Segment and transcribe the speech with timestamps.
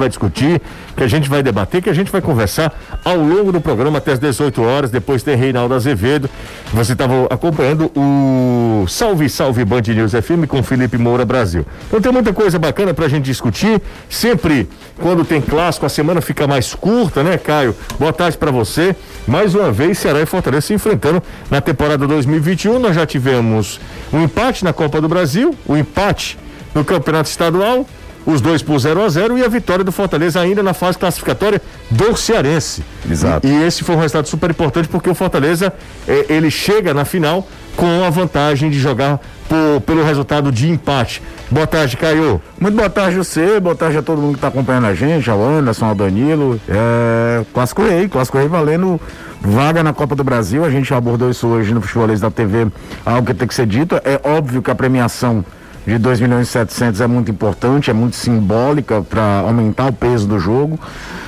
[0.00, 0.60] vai discutir,
[0.96, 2.72] que a gente vai debater, que a gente vai conversar
[3.04, 4.90] ao longo do programa até as 18 horas.
[4.90, 6.28] Depois tem Reinaldo Azevedo.
[6.72, 11.64] Você estava acompanhando o Salve Salve Band News FM com Felipe Moura Brasil.
[11.86, 13.80] Então tem muita coisa bacana para a gente discutir.
[14.08, 14.68] Sempre
[14.98, 17.74] quando tem clássico, a semana fica mais curta, né, Caio?
[17.98, 18.96] Boa tarde para você.
[19.28, 22.78] Mais uma vez, Ceará e Fortaleza se enfrentando na temporada 2021.
[22.78, 23.78] Nós já tivemos
[24.12, 26.38] um empate na Copa do Brasil, o um empate
[26.74, 27.86] no Campeonato Estadual
[28.26, 31.60] os dois por 0 a 0 e a vitória do Fortaleza ainda na fase classificatória
[31.90, 32.84] do Cearense.
[33.10, 33.46] Exato.
[33.46, 35.72] E, e esse foi um resultado super importante porque o Fortaleza
[36.06, 41.22] eh, ele chega na final com a vantagem de jogar por, pelo resultado de empate.
[41.50, 42.40] Boa tarde, Caio.
[42.60, 45.42] Muito boa tarde você, boa tarde a todo mundo que está acompanhando a gente, ao
[45.42, 46.60] Anderson, ao Danilo.
[46.68, 49.00] É, Clássico Rei, Clássico Rei valendo
[49.40, 50.64] vaga na Copa do Brasil.
[50.64, 52.68] A gente abordou isso hoje no Futebolês da TV,
[53.04, 53.96] algo que tem que ser dito.
[54.04, 55.44] É óbvio que a premiação
[55.86, 60.26] de 2 milhões e 700 é muito importante, é muito simbólica para aumentar o peso
[60.26, 60.78] do jogo.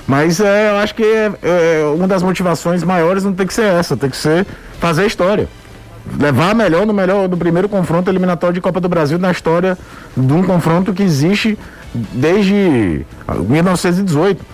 [0.06, 3.64] Mas é, eu acho que é, é, uma das motivações maiores não tem que ser
[3.64, 4.46] essa, tem que ser
[4.78, 5.48] fazer a história.
[6.18, 9.78] Levar melhor no melhor do primeiro confronto eliminatório de Copa do Brasil na história
[10.16, 11.56] de um confronto que existe
[11.94, 13.06] desde
[13.48, 14.44] 1918.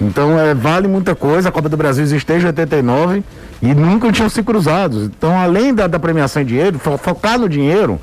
[0.00, 3.24] Então é, vale muita coisa, a Copa do Brasil existe desde 89
[3.60, 5.04] e nunca tinham se cruzados.
[5.06, 7.98] Então, além da, da premiação em dinheiro, fo focar no dinheiro,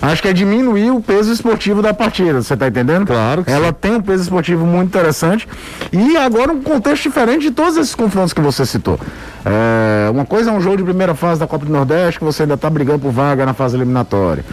[0.00, 3.06] acho que é diminuir o peso esportivo da partida, você está entendendo?
[3.06, 3.44] Claro.
[3.46, 3.76] Ela sim.
[3.80, 5.46] tem um peso esportivo muito interessante
[5.92, 8.98] e agora um contexto diferente de todos esses confrontos que você citou.
[9.44, 12.42] É, uma coisa é um jogo de primeira fase da Copa do Nordeste que você
[12.42, 14.44] ainda está brigando por vaga na fase eliminatória.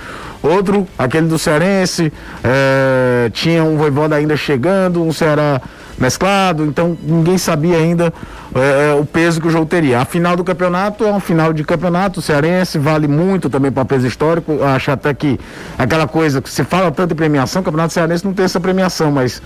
[0.41, 2.11] Outro, aquele do Cearense,
[2.43, 5.61] é, tinha um Voivoda ainda chegando, um Ceará
[5.99, 8.13] mesclado, então ninguém sabia ainda
[8.55, 9.99] é, o peso que o jogo teria.
[9.99, 14.07] A final do campeonato é um final de campeonato cearense, vale muito também para peso
[14.07, 14.63] histórico.
[14.63, 15.39] Acho até que
[15.77, 19.11] aquela coisa que se fala tanto em premiação, o campeonato cearense não tem essa premiação,
[19.11, 19.41] mas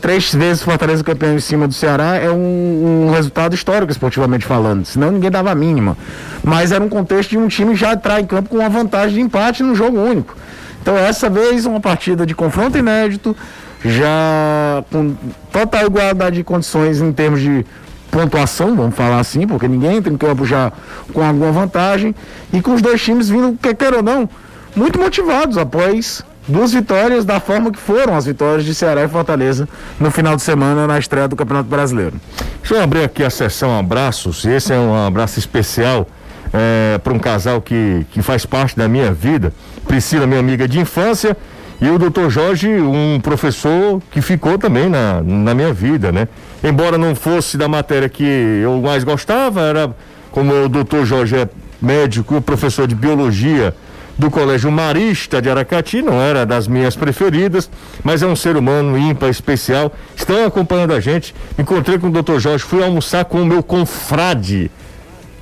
[0.00, 4.84] três vezes Fortaleza campeão em cima do Ceará é um, um, resultado histórico, esportivamente falando.
[4.84, 5.96] Senão ninguém dava a mínima.
[6.42, 9.20] Mas era um contexto de um time já entrar em campo com uma vantagem de
[9.20, 10.36] empate no jogo único.
[10.80, 13.36] Então, essa vez, uma partida de confronto inédito,
[13.84, 15.14] já com
[15.52, 17.64] total igualdade de condições em termos de
[18.10, 20.72] pontuação, vamos falar assim, porque ninguém entra em campo já
[21.12, 22.14] com alguma vantagem,
[22.52, 24.28] e com os dois times vindo, quer queira ou não,
[24.74, 29.68] muito motivados após duas vitórias da forma que foram as vitórias de Ceará e Fortaleza
[29.98, 32.20] no final de semana na estreia do Campeonato Brasileiro.
[32.60, 36.06] Deixa eu abrir aqui a sessão abraços, esse é um abraço especial
[36.52, 39.52] é, para um casal que, que faz parte da minha vida,
[39.86, 41.36] Priscila, minha amiga de infância,
[41.80, 46.28] e o doutor Jorge, um professor que ficou também na, na minha vida, né?
[46.62, 49.94] Embora não fosse da matéria que eu mais gostava, era
[50.30, 51.48] como o doutor Jorge é
[51.80, 53.74] médico professor de biologia
[54.18, 57.70] do Colégio Marista de Aracati, não era das minhas preferidas,
[58.04, 59.90] mas é um ser humano ímpar, especial.
[60.14, 61.34] Estão acompanhando a gente.
[61.58, 64.70] Encontrei com o doutor Jorge, fui almoçar com o meu confrade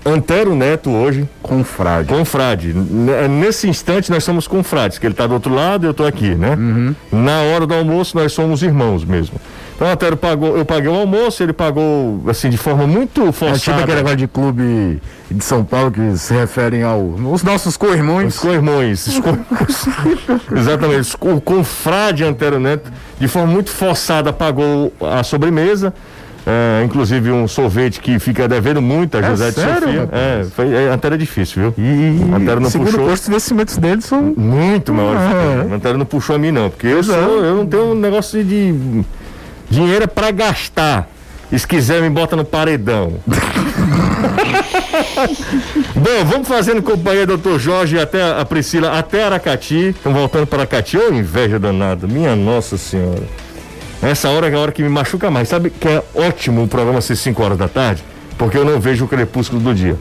[0.08, 1.28] Antero Neto hoje.
[1.42, 2.08] Confrade.
[2.08, 2.72] Confrade.
[2.72, 6.34] Nesse instante nós somos confrades, que ele está do outro lado e eu estou aqui,
[6.34, 6.54] né?
[6.54, 6.94] Uhum.
[7.12, 9.40] Na hora do almoço nós somos irmãos mesmo.
[9.78, 13.56] Então o Antero pagou, eu paguei o almoço, ele pagou assim de forma muito forçada.
[13.56, 18.34] É tipo aquele negócio de clube de São Paulo que se referem aos nossos co-irmãos.
[18.34, 19.06] Os co-irmãos.
[20.56, 21.16] Exatamente.
[21.20, 22.90] O confrade Antero Neto,
[23.20, 25.94] de forma muito forçada, pagou a sobremesa.
[26.50, 30.08] É, inclusive um sorvete que fica devendo muito a é José é de sério, Sofia.
[30.10, 31.74] É, foi, é, até era difícil, viu?
[31.76, 33.12] E Antero não segundo puxou.
[33.12, 35.20] os investimentos deles são muito maiores.
[35.20, 35.74] Ah, é.
[35.74, 39.04] Antero não puxou a mim não, porque eu, sou, eu não tenho um negócio de
[39.68, 41.10] dinheiro é para gastar.
[41.52, 43.14] E se quiser me bota no paredão.
[45.94, 49.88] Bom, vamos fazendo companhia do doutor Jorge até a Priscila, até Aracati.
[49.88, 50.96] Estão voltando para Aracati.
[50.96, 52.06] Ô, inveja danada.
[52.06, 53.22] Minha Nossa Senhora.
[54.02, 55.48] Essa hora é a hora que me machuca mais.
[55.48, 58.04] Sabe que é ótimo o programa ser 5 horas da tarde?
[58.36, 59.96] Porque eu não vejo o crepúsculo do dia.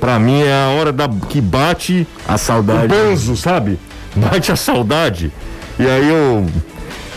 [0.00, 2.86] Pra mim é a hora da, que bate a saudade.
[2.86, 3.78] O banzo, sabe?
[4.14, 5.30] Bate a saudade.
[5.78, 6.46] E aí eu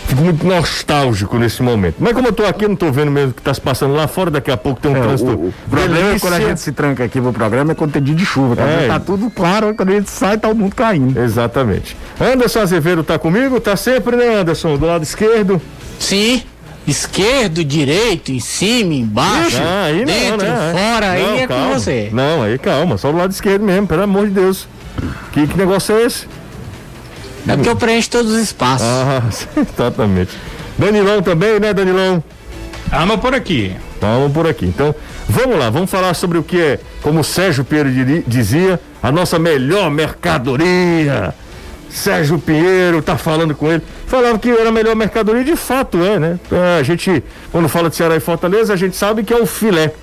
[0.10, 1.96] fico muito nostálgico nesse momento.
[2.00, 4.08] Mas como eu tô aqui, não tô vendo mesmo o que tá se passando lá
[4.08, 5.32] fora, daqui a pouco tem um é, trânsito.
[5.32, 8.02] O, o problema é quando a gente se tranca aqui pro programa é quando tem
[8.02, 8.64] dia de chuva, tá?
[8.64, 8.88] É.
[8.88, 11.20] tá tudo claro, quando a gente sai, tá o mundo caindo.
[11.20, 11.96] Exatamente.
[12.20, 13.60] Anderson Azevedo tá comigo?
[13.60, 14.78] Tá sempre, né, Anderson?
[14.78, 15.62] Do lado esquerdo.
[16.00, 16.42] Sim.
[16.88, 20.74] Esquerdo, direito, em cima, embaixo, ah, aí dentro, não, né?
[20.74, 21.66] fora, não, aí é calma.
[21.66, 22.10] com você.
[22.12, 24.68] Não, aí calma, só do lado esquerdo mesmo, pelo amor de Deus.
[25.32, 26.26] Que, que negócio é esse?
[27.48, 28.88] É porque eu preencho todos os espaços.
[28.88, 29.24] Ah,
[29.58, 30.32] exatamente.
[30.78, 32.24] Danilão também, né, Danilão?
[32.92, 33.76] Ama por aqui.
[34.02, 34.66] Vamos por aqui.
[34.66, 34.96] Então,
[35.28, 37.92] vamos lá, vamos falar sobre o que é, como o Sérgio Pedro
[38.26, 41.34] dizia, a nossa melhor mercadoria
[41.90, 43.82] Sérgio Pinheiro tá falando com ele.
[44.06, 46.40] Falava que era a melhor mercadoria, de fato é, né?
[46.52, 49.46] É, a gente, quando fala de Ceará e Fortaleza, a gente sabe que é o
[49.46, 49.94] filé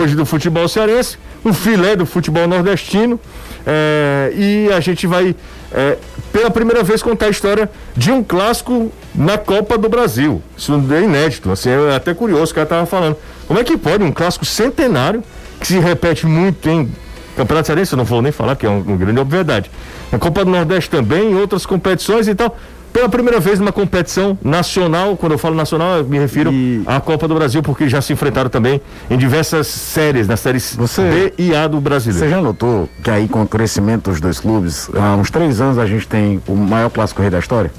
[0.00, 3.20] hoje do futebol cearense, o filé do futebol nordestino.
[3.66, 5.34] É, e a gente vai,
[5.72, 5.96] é,
[6.32, 10.42] pela primeira vez, contar a história de um clássico na Copa do Brasil.
[10.56, 13.16] Isso é inédito, assim, é até curioso o cara tava falando.
[13.46, 15.22] Como é que pode um clássico centenário,
[15.60, 16.90] que se repete muito em
[17.36, 19.70] Campeonato Cearense, eu não vou nem falar, que é uma um grande obviedade.
[20.10, 22.56] Na Copa do Nordeste também, em outras competições e tal.
[22.92, 26.98] Pela primeira vez numa competição nacional, quando eu falo nacional, eu me refiro E- à
[27.00, 28.80] Copa do Brasil, porque já se enfrentaram também
[29.10, 32.24] em diversas séries, nas séries Você- B e A do brasileiro.
[32.26, 35.78] Você já notou que aí com o crescimento dos dois clubes, há uns três anos
[35.78, 37.70] a gente tem o maior clássico rei da história?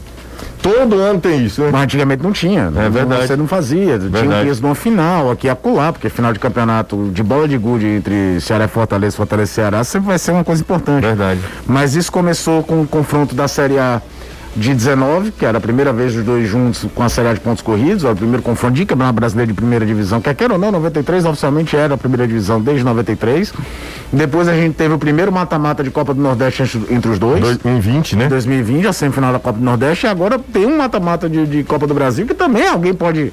[0.61, 1.69] Todo ano tem isso, né?
[1.71, 2.69] Mas antigamente não tinha.
[2.69, 2.89] né?
[2.89, 3.27] verdade.
[3.27, 3.97] Você não fazia.
[3.97, 4.41] Tinha Verdade.
[4.41, 7.57] um peso de uma final aqui e acolá, porque final de campeonato de bola de
[7.57, 11.01] gude entre Ceará e Fortaleza, Fortaleza e Ceará, sempre vai ser uma coisa importante.
[11.01, 11.39] Verdade.
[11.65, 14.01] Mas isso começou com o confronto da Série A
[14.55, 17.39] de 19, que era a primeira vez os dois juntos com a Série A de
[17.39, 20.59] pontos corridos, era o primeiro confronto de campeonato brasileiro de primeira divisão, quer queira ou
[20.59, 23.53] não, 93 oficialmente era a primeira divisão desde 93.
[24.11, 27.59] Depois a gente teve o primeiro mata-mata de Copa do Nordeste entre- os dois.
[27.63, 28.25] Em 20, né?
[28.25, 31.63] Em 2020, a semifinal da Copa do Nordeste, e agora tem um mata-mata de, de
[31.63, 33.31] Copa do Brasil que também alguém pode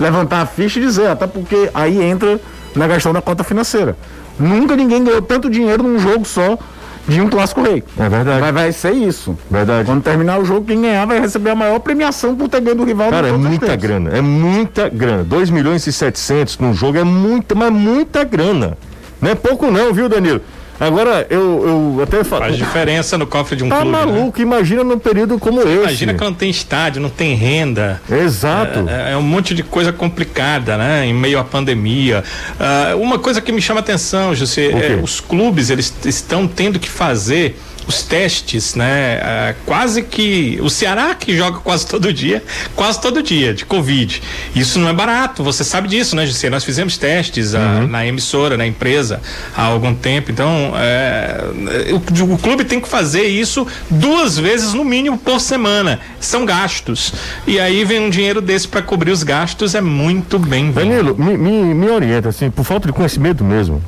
[0.00, 2.40] levantar a ficha e dizer, até porque aí entra
[2.74, 3.96] na questão da cota financeira.
[4.40, 6.58] Nunca ninguém ganhou tanto dinheiro num jogo só
[7.06, 7.82] de um clássico rei.
[7.98, 8.40] É verdade.
[8.40, 9.36] Vai, vai ser isso.
[9.50, 9.86] Verdade.
[9.86, 12.84] Quando terminar o jogo, quem ganhar vai receber a maior premiação por ter ganho do
[12.84, 15.24] rival Cara, é muita grana, é muita grana.
[15.24, 18.76] 2 milhões e 700 num jogo é muita, mas muita grana.
[19.20, 20.40] Não é pouco não, viu, Danilo?
[20.78, 22.42] Agora, eu, eu até falo.
[22.42, 23.90] Faz diferença no cofre de um Tá clube.
[23.92, 23.98] né?
[24.04, 25.70] maluco, imagina num período como esse.
[25.72, 28.00] Imagina que não tem estádio, não tem renda.
[28.10, 28.84] Exato.
[28.88, 31.06] É, é um monte de coisa complicada, né?
[31.06, 32.24] Em meio à pandemia.
[32.58, 36.88] Ah, uma coisa que me chama atenção, José, é, os clubes eles estão tendo que
[36.88, 37.56] fazer
[37.86, 39.20] os testes, né?
[39.22, 42.42] Ah, quase que o Ceará que joga quase todo dia,
[42.74, 44.22] quase todo dia de Covid.
[44.54, 46.48] Isso não é barato, você sabe disso, né, José?
[46.50, 49.20] Nós fizemos testes ah, na emissora, na empresa
[49.56, 50.30] há algum tempo.
[50.30, 51.44] Então, é,
[51.92, 56.00] o, o clube tem que fazer isso duas vezes no mínimo por semana.
[56.20, 57.12] São gastos.
[57.46, 60.74] E aí vem um dinheiro desse para cobrir os gastos, é muito bem-vindo.
[60.74, 63.82] Danilo, me, me, me orienta, assim, por falta de conhecimento mesmo.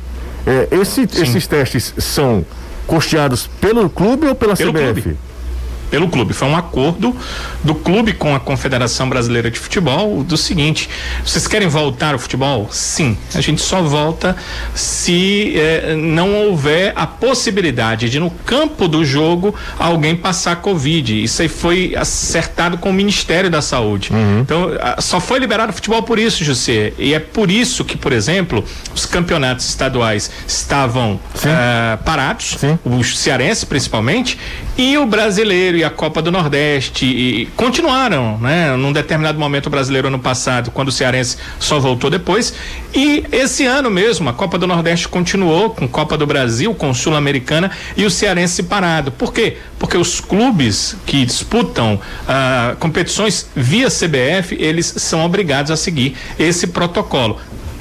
[0.47, 2.45] É, esse- esses testes são
[2.87, 5.03] custeados pelo clube ou pela Pelo CBF?
[5.03, 5.19] clube.
[5.91, 6.33] Pelo clube.
[6.33, 7.15] Foi um acordo
[7.62, 10.88] do clube com a Confederação Brasileira de Futebol do seguinte:
[11.25, 12.69] vocês querem voltar ao futebol?
[12.71, 13.17] Sim.
[13.35, 14.37] A gente só volta
[14.75, 21.23] se eh, não houver a possibilidade de no campo do jogo alguém passar Covid.
[21.23, 24.11] Isso aí foi acertado com o Ministério da Saúde.
[24.41, 26.93] Então, ah, só foi liberado o futebol por isso, José.
[26.99, 32.79] E é por isso que, por exemplo, os campeonatos estaduais estavam ah, parados, Sim.
[32.85, 34.38] o cearense principalmente,
[34.77, 38.76] e o brasileiro e a Copa do Nordeste e continuaram, né?
[38.76, 42.55] Num determinado momento brasileiro ano passado, quando o cearense só voltou depois,
[42.94, 47.70] e esse ano mesmo a Copa do Nordeste continuou com Copa do Brasil, com Sul-Americana
[47.96, 49.12] e o cearense parado.
[49.12, 49.58] Por quê?
[49.78, 56.67] Porque os clubes que disputam ah, competições via CBF, eles são obrigados a seguir esse
[56.69, 57.38] protocolo.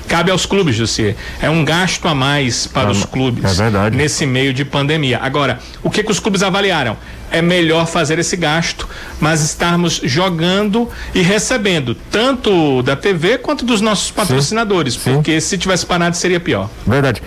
[0.07, 1.15] Cabe aos clubes, José.
[1.41, 3.97] É um gasto a mais para É, os clubes é verdade.
[3.97, 5.19] nesse meio de pandemia.
[5.21, 6.95] Agora, o que, que os clubes avaliaram?
[7.31, 8.87] É melhor fazer esse gasto,
[9.19, 15.15] mas estarmos jogando e recebendo, tanto da TV quanto dos nossos patrocinadores, sim.
[15.15, 16.69] porque se tivesse parado seria pior.
[16.85, 17.21] Verdade.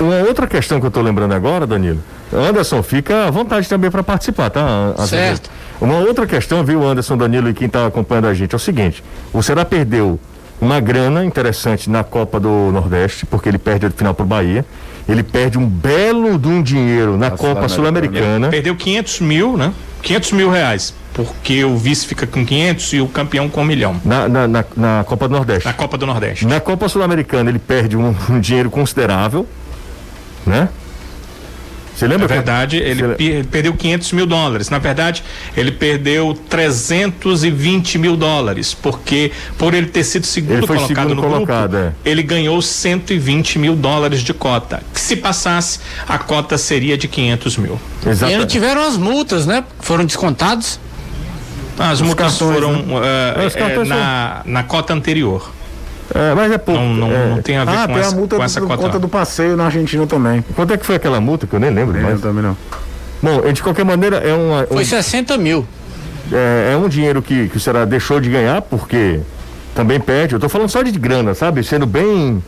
[0.00, 2.02] Uma outra questão que eu estou lembrando agora, Danilo.
[2.32, 4.94] Anderson, fica à vontade também para participar, tá?
[4.96, 5.08] Azevedo?
[5.08, 5.50] Certo.
[5.80, 9.02] Uma outra questão, viu, Anderson, Danilo e quem está acompanhando a gente, é o seguinte:
[9.32, 10.18] o Ceará perdeu
[10.62, 14.64] uma grana interessante na Copa do Nordeste, porque ele perde a final para o Bahia.
[15.08, 18.48] Ele perde um belo de um dinheiro na Copa Sul-Americana.
[18.48, 19.72] Perdeu 500 mil, né?
[20.02, 24.00] 500 mil reais, porque o vice fica com 500 e o campeão com um milhão.
[24.04, 25.66] Na, na, na, na Copa do Nordeste.
[25.66, 26.46] Na Copa do Nordeste.
[26.46, 29.44] Na Copa Sul-Americana ele perde um, um dinheiro considerável,
[30.46, 30.68] né?
[31.94, 32.26] Você lembra?
[32.26, 34.70] Na verdade, ele Você- pe- perdeu 500 mil dólares.
[34.70, 35.22] Na verdade,
[35.56, 41.22] ele perdeu 320 mil dólares, porque por ele ter sido segundo Ele colocado segundo no
[41.22, 41.92] colocado, grupo, é.
[42.10, 44.82] ele ganhou 120 mil dólares de cota.
[44.92, 47.78] Que se passasse, a cota seria de 500 mil.
[48.04, 49.62] E Exata- ainda tiveram as multas, né?
[49.80, 50.80] Foram descontados.
[51.78, 53.44] As multas cartões, foram né?
[53.46, 55.50] Os eh, cartões na, na cota anterior.
[56.14, 56.80] É, mas é pouco.
[56.80, 57.26] Não, não, é.
[57.30, 58.82] não tem a ver Ah, com, tem essa, a multa com do- essa por cota.
[58.82, 60.44] conta do passeio na Argentina também.
[60.54, 62.20] Quanto é que foi aquela multa que eu nem lembro Eu mais?
[62.20, 62.56] também não.
[63.22, 65.64] Bom, de qualquer maneira é, uma, um, Foi 60 mil.
[66.32, 69.20] é, é um dinheiro que, que o Ceará deixou de ganhar porque
[69.74, 70.34] também perde.
[70.34, 71.62] Eu tô falando só de grana, sabe?
[71.62, 72.42] Sendo bem,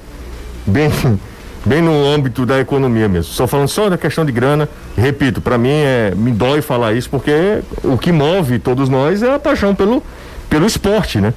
[0.66, 0.90] bem,
[1.64, 3.32] bem no âmbito da economia mesmo.
[3.32, 7.08] Só falando só da questão de grana, repito, para mim é, me dói falar isso
[7.08, 10.02] porque o que move todos nós é a paixão pelo,
[10.50, 11.32] pelo esporte, né?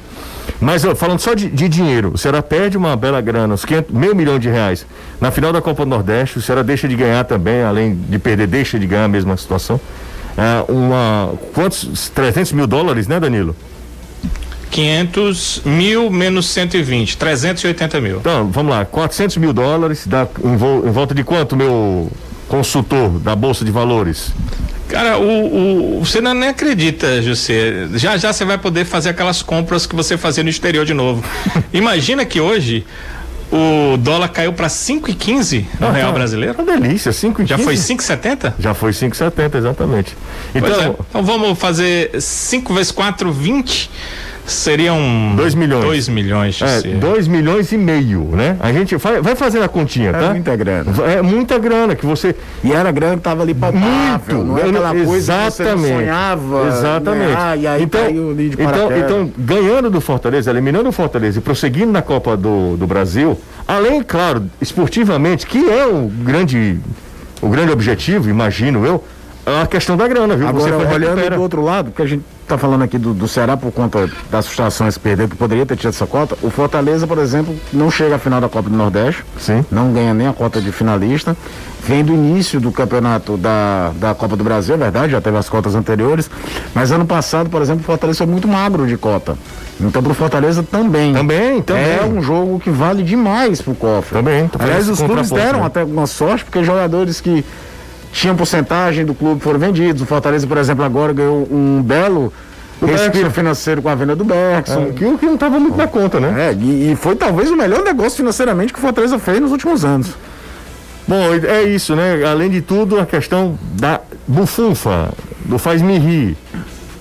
[0.59, 3.93] Mas ó, falando só de, de dinheiro, o Ceará perde uma bela grana, uns 500,
[3.93, 4.85] meio milhão de reais.
[5.21, 8.47] Na final da Copa do Nordeste, o Ceará deixa de ganhar também, além de perder,
[8.47, 9.79] deixa de ganhar a mesma situação.
[10.37, 12.09] É, uma, quantos?
[12.09, 13.55] 300 mil dólares, né, Danilo?
[14.71, 18.17] 500 mil menos 120, 380 mil.
[18.17, 22.11] Então, vamos lá, 400 mil dólares, dá em, vo- em volta de quanto, meu
[22.47, 24.31] consultor da Bolsa de Valores?
[24.89, 27.87] Cara, o, o- você não nem acredita, José.
[27.95, 31.23] Já já você vai poder fazer aquelas compras que você fazia no exterior de novo.
[31.73, 32.85] Imagina que hoje
[33.51, 36.13] o dólar caiu para 5,15 no Ah, real tá.
[36.13, 36.55] brasileiro.
[36.61, 38.53] Uma delícia, 5 Já foi 5,70?
[38.59, 40.15] Já foi 5,70, exatamente.
[40.53, 40.95] Então, é.
[41.09, 43.89] Então vamos fazer 5 vezes 4, 20.
[44.47, 45.35] Seriam.
[45.35, 45.83] Dois milhões.
[45.83, 46.89] 2 milhões, É, José.
[46.95, 48.55] 2 milhões e meio, né?
[48.61, 50.31] A gente vai, vai fazendo a continha, tá?
[50.31, 50.91] muita grana.
[51.05, 52.33] É muita grana que você.
[52.63, 54.43] E era grana que tava ali palpável, Muito!
[54.45, 55.93] não é aquela coisa que você exatamente.
[55.93, 56.67] sonhava.
[56.67, 57.27] Exatamente.
[57.27, 61.41] ganhar, e aí então, caiu de então, então, ganhando do Fortaleza, eliminando o Fortaleza e
[61.41, 63.37] prosseguindo na Copa do, do Brasil,
[63.67, 66.79] além, claro, esportivamente, que é o grande,
[67.41, 69.03] o grande objetivo, imagino eu,
[69.47, 70.45] é a questão da grana, viu?
[70.45, 71.35] Agora, olhando recupera.
[71.37, 74.45] do outro lado, porque a gente tá falando aqui do, do Ceará por conta das
[74.45, 78.15] frustrações que perdeu, que poderia ter tido essa cota, o Fortaleza, por exemplo, não chega
[78.15, 79.65] à final da Copa do Nordeste, Sim.
[79.71, 81.35] não ganha nem a cota de finalista,
[81.81, 85.47] vem do início do campeonato da, da Copa do Brasil, é verdade, já teve as
[85.47, 86.29] cotas anteriores,
[86.75, 89.37] mas ano passado, por exemplo, o Fortaleza foi muito magro de cota.
[89.79, 91.13] Então, pro Fortaleza também.
[91.13, 91.83] Também, também.
[91.83, 94.17] É um jogo que vale demais pro cofre.
[94.17, 95.67] Também, fazendo Aliás, os clubes deram né?
[95.67, 97.45] até alguma sorte, porque jogadores que
[98.11, 100.01] tinham porcentagem do clube foram vendidos.
[100.01, 102.31] O Fortaleza, por exemplo, agora ganhou um belo
[102.81, 103.31] respiro Bergson.
[103.31, 104.87] financeiro com a venda do Bergson.
[104.89, 106.49] É, que, que não estava muito na conta, né?
[106.49, 109.83] É, e, e foi talvez o melhor negócio financeiramente que o Fortaleza fez nos últimos
[109.83, 110.09] anos.
[111.07, 112.23] Bom, é isso, né?
[112.25, 115.11] Além de tudo, a questão da bufunfa,
[115.45, 116.37] do faz-me rir,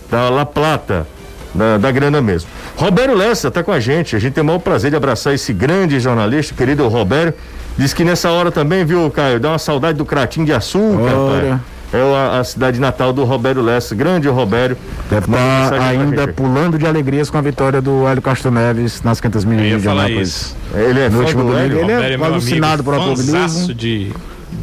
[0.09, 1.07] da La Plata,
[1.53, 2.49] da, da grana mesmo.
[2.77, 4.15] Roberto Lessa está com a gente.
[4.15, 7.37] A gente tem o maior prazer de abraçar esse grande jornalista, querido Roberto.
[7.78, 9.38] Diz que nessa hora também, viu, Caio?
[9.38, 11.61] Dá uma saudade do Cratim de Açúcar, Ora.
[11.92, 13.95] É o- a, a cidade natal do Roberto Lessa.
[13.95, 14.76] Grande Roberto.
[15.09, 19.21] Deve estar pra ainda pulando de alegrias com a vitória do Hélio Castro Neves nas
[19.21, 20.28] 500 Eu ia milhas de falar Anápolis.
[20.28, 20.56] isso.
[20.75, 21.90] Ele é No último do domingo, Hélio?
[22.02, 23.73] ele é meu alucinado por automobilismo.
[23.73, 24.11] de,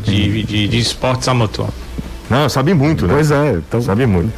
[0.03, 1.69] de, de, de esportes a motor.
[2.29, 3.13] Não, sabe muito, né?
[3.13, 3.81] Pois é, então.
[3.81, 4.31] Sabe muito.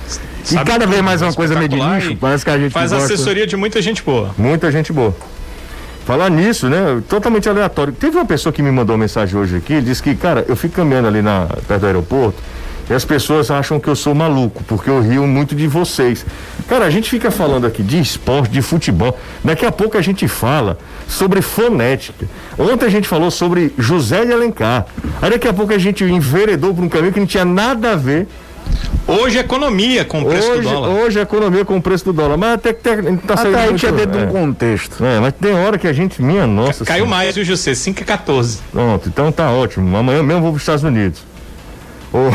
[0.44, 2.72] E Sabe cada vez mais uma coisa meio de nicho, e parece que a gente
[2.72, 3.06] Faz gosta.
[3.14, 4.30] assessoria de muita gente boa.
[4.38, 5.16] Muita gente boa.
[6.06, 7.02] Falar nisso, né?
[7.10, 7.92] Totalmente aleatório.
[7.92, 10.76] Teve uma pessoa que me mandou uma mensagem hoje aqui, disse que, cara, eu fico
[10.76, 12.38] caminhando ali na, perto do aeroporto
[12.88, 16.24] e as pessoas acham que eu sou maluco, porque eu rio muito de vocês.
[16.70, 19.18] Cara, a gente fica falando aqui de esporte, de futebol.
[19.44, 22.28] Daqui a pouco a gente fala sobre fonética.
[22.58, 24.86] Ontem a gente falou sobre José de Alencar.
[25.20, 27.96] Aí daqui a pouco a gente enveredou por um caminho que não tinha nada a
[27.96, 28.28] ver.
[29.08, 30.90] Hoje economia com o preço Hoje, do dólar.
[30.90, 32.38] hoje a economia com o preço do dólar.
[32.38, 32.92] Mas até que tá,
[33.28, 34.28] tá saindo Até aí muito- tinha dentro de é.
[34.28, 35.06] um contexto.
[35.06, 36.84] É, mas tem hora que a gente, minha nossa.
[36.84, 37.10] Caiu Senhora.
[37.10, 37.76] mais, viu, José?
[37.76, 38.60] 5 e 14.
[38.72, 39.96] Pronto, então tá ótimo.
[39.96, 41.20] Amanhã mesmo vou para os Estados Unidos.
[42.12, 42.32] Ô,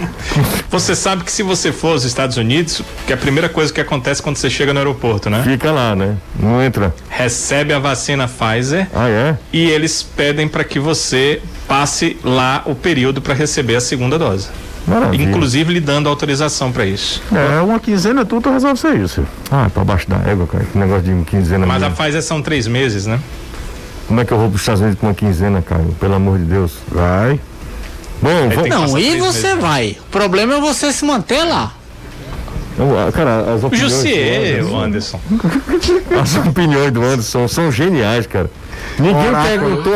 [0.70, 3.80] Você sabe que se você for aos Estados Unidos, que é a primeira coisa que
[3.80, 5.42] acontece quando você chega no aeroporto, né?
[5.42, 6.16] fica lá, né?
[6.38, 6.94] Não entra.
[7.10, 9.36] Recebe a vacina Pfizer Ah, é?
[9.52, 14.48] e eles pedem para que você passe lá o período para receber a segunda dose.
[14.86, 15.24] Maravilha.
[15.24, 17.20] Inclusive lhe dando autorização para isso.
[17.34, 19.24] É, uma quinzena tudo resolve ser isso.
[19.50, 20.64] Ah, pra baixo da égua, cara.
[20.64, 21.66] Que negócio de quinzena.
[21.66, 22.02] Mas a mesmo.
[22.02, 23.18] Pfizer são três meses, né?
[24.06, 25.84] Como é que eu vou para os Estados Unidos com uma quinzena, cara?
[25.98, 26.74] Pelo amor de Deus.
[26.90, 27.40] Vai.
[28.22, 28.68] Bom, vamos.
[28.70, 29.60] Não, e você meses.
[29.62, 29.96] vai.
[30.00, 31.72] O problema é você se manter lá.
[32.78, 33.92] vamos- Cara, as O opiniões.
[33.92, 35.60] Jussier, do o Anderson, Anderson.
[36.22, 38.48] as opiniões do Anderson são geniais, cara.
[38.98, 39.94] Ninguém perguntou.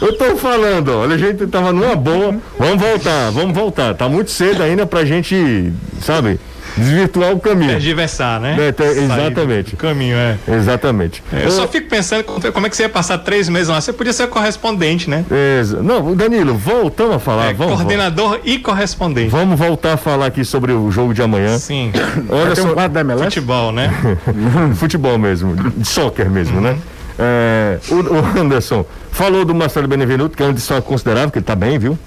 [0.00, 2.34] Eu tô falando, olha, a gente tava numa boa.
[2.58, 3.94] Vamos voltar, vamos voltar.
[3.94, 6.38] Tá muito cedo ainda pra gente, sabe,
[6.76, 7.70] desvirtuar o caminho.
[7.72, 8.56] Tergiversar, né?
[8.68, 9.70] É, ter- Sair exatamente.
[9.72, 10.36] do Caminho, é.
[10.48, 11.22] Exatamente.
[11.32, 13.80] Eu só fico pensando como como é que você ia passar três meses lá.
[13.80, 15.24] Você podia ser correspondente, né?
[15.60, 17.46] Exa- Não, Danilo, voltamos a falar.
[17.50, 19.28] É, vamos, coordenador e correspondente.
[19.30, 21.58] vamos voltar a falar aqui sobre o jogo de amanhã.
[21.58, 21.92] Sim.
[22.28, 23.24] Olha só, um quadro da MLS?
[23.24, 23.90] Futebol, né?
[24.76, 25.54] futebol mesmo,
[25.84, 26.76] soccer mesmo, né?
[27.18, 31.44] É, o, o Anderson falou do Marcelo Benevenuto, que é um destaque considerável, que ele
[31.44, 31.98] tá bem, viu?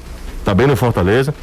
[0.46, 1.34] Tá bem no Fortaleza.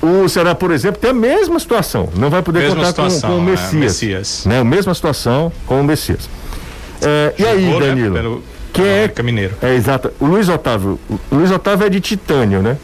[0.00, 2.08] O Ceará, por exemplo, tem a mesma situação.
[2.16, 3.74] Não vai poder Mesma contar com, situação, com o é, Messias.
[3.74, 4.44] Messias.
[4.46, 4.60] Né?
[4.60, 6.28] A mesma situação com o Messias.
[7.02, 8.14] É, e aí, Jogou, né, Danilo?
[8.14, 9.54] pelo Quem é- Mineiro.
[9.60, 10.12] É exato.
[10.20, 11.00] O Luiz Otávio.
[11.30, 12.76] O Luiz Otávio é de titânio, né?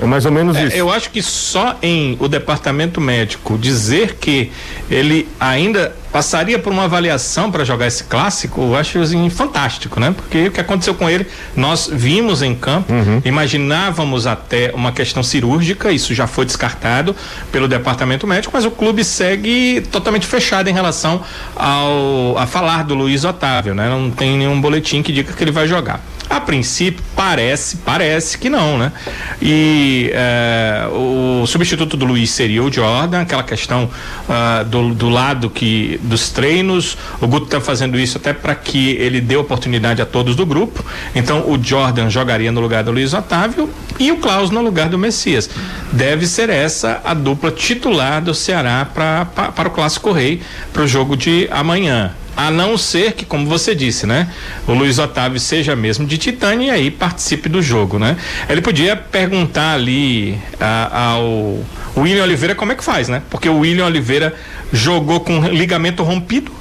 [0.00, 0.76] É mais ou menos isso.
[0.76, 4.52] É, eu acho que só em o departamento médico dizer que
[4.90, 10.12] ele ainda passaria por uma avaliação para jogar esse clássico, eu acho assim, fantástico, né?
[10.14, 13.20] Porque o que aconteceu com ele, nós vimos em campo, uhum.
[13.24, 17.14] imaginávamos até uma questão cirúrgica, isso já foi descartado
[17.52, 21.22] pelo departamento médico, mas o clube segue totalmente fechado em relação
[21.54, 23.88] ao a falar do Luiz Otávio, né?
[23.88, 26.00] Não tem nenhum boletim que diga que ele vai jogar.
[26.28, 28.92] A princípio, parece, parece que não, né?
[29.40, 33.84] E é, o substituto do Luiz seria o Jordan, aquela questão
[34.28, 36.96] uh, do, do lado que dos treinos.
[37.20, 40.84] O Guto está fazendo isso até para que ele dê oportunidade a todos do grupo.
[41.14, 44.98] Então, o Jordan jogaria no lugar do Luiz Otávio e o Klaus no lugar do
[44.98, 45.50] Messias.
[45.92, 50.40] Deve ser essa a dupla titular do Ceará para o Clássico Rei,
[50.72, 52.12] para o jogo de amanhã.
[52.38, 54.28] A não ser que, como você disse, né?
[54.64, 58.16] O Luiz Otávio seja mesmo de Titânia e aí participe do jogo, né?
[58.48, 61.58] Ele podia perguntar ali a, ao
[61.96, 63.22] William Oliveira como é que faz, né?
[63.28, 64.36] Porque o William Oliveira
[64.72, 66.52] jogou com ligamento rompido.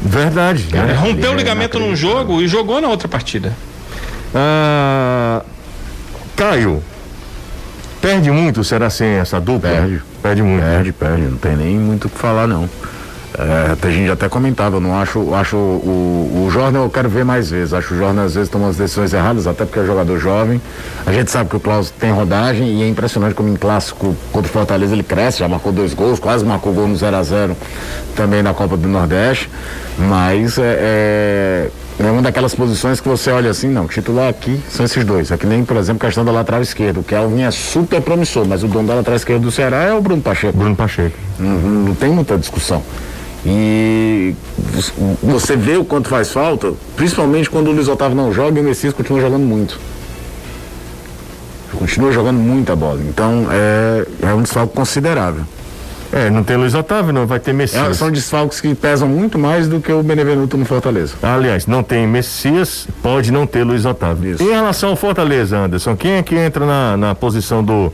[0.00, 0.68] Verdade.
[0.72, 0.92] Né?
[0.92, 3.52] Rompeu o ligamento num jogo e jogou na outra partida.
[4.32, 5.42] Ah,
[6.36, 6.80] Caio,
[8.00, 9.68] perde muito, será sem essa dupla?
[9.68, 10.02] Perde.
[10.22, 10.62] Perde muito.
[10.62, 11.22] Perde, perde.
[11.22, 12.70] Não tem nem muito o que falar, não.
[13.40, 17.24] É, a gente até comentava, eu não acho, acho o, o Jordan eu quero ver
[17.24, 17.72] mais vezes.
[17.72, 20.60] Acho o Jordan às vezes toma as decisões erradas, até porque é jogador jovem.
[21.06, 24.50] A gente sabe que o Klaus tem rodagem e é impressionante como em clássico contra
[24.50, 27.56] o Fortaleza ele cresce, já marcou dois gols, quase marcou gol no 0 a 0
[28.14, 29.48] também na Copa do Nordeste.
[29.98, 34.84] Mas é, é, é uma daquelas posições que você olha assim, não, titular aqui são
[34.84, 35.30] esses dois.
[35.30, 37.00] É que nem, por exemplo, questão da lateral esquerda.
[37.00, 40.00] O Kelvin é super promissor, mas o dono da lateral esquerda do Ceará é o
[40.02, 40.58] Bruno Pacheco.
[40.58, 41.16] Bruno Pacheco.
[41.38, 42.82] Não, não tem muita discussão.
[43.44, 44.34] E
[45.22, 48.64] você vê o quanto faz falta, principalmente quando o Luiz Otávio não joga e o
[48.64, 49.78] Messias continua jogando muito.
[51.72, 53.00] Continua jogando muita bola.
[53.08, 55.44] Então é, é um desfalque considerável.
[56.12, 57.88] É, não tem Luiz Otávio, não vai ter Messias.
[57.88, 61.14] É, são desfalques que pesam muito mais do que o Benevenuto no Fortaleza.
[61.22, 64.34] Aliás, não tem Messias, pode não ter Luiz Otávio.
[64.34, 64.42] Isso.
[64.42, 67.92] Em relação ao Fortaleza, Anderson, quem é que entra na, na posição do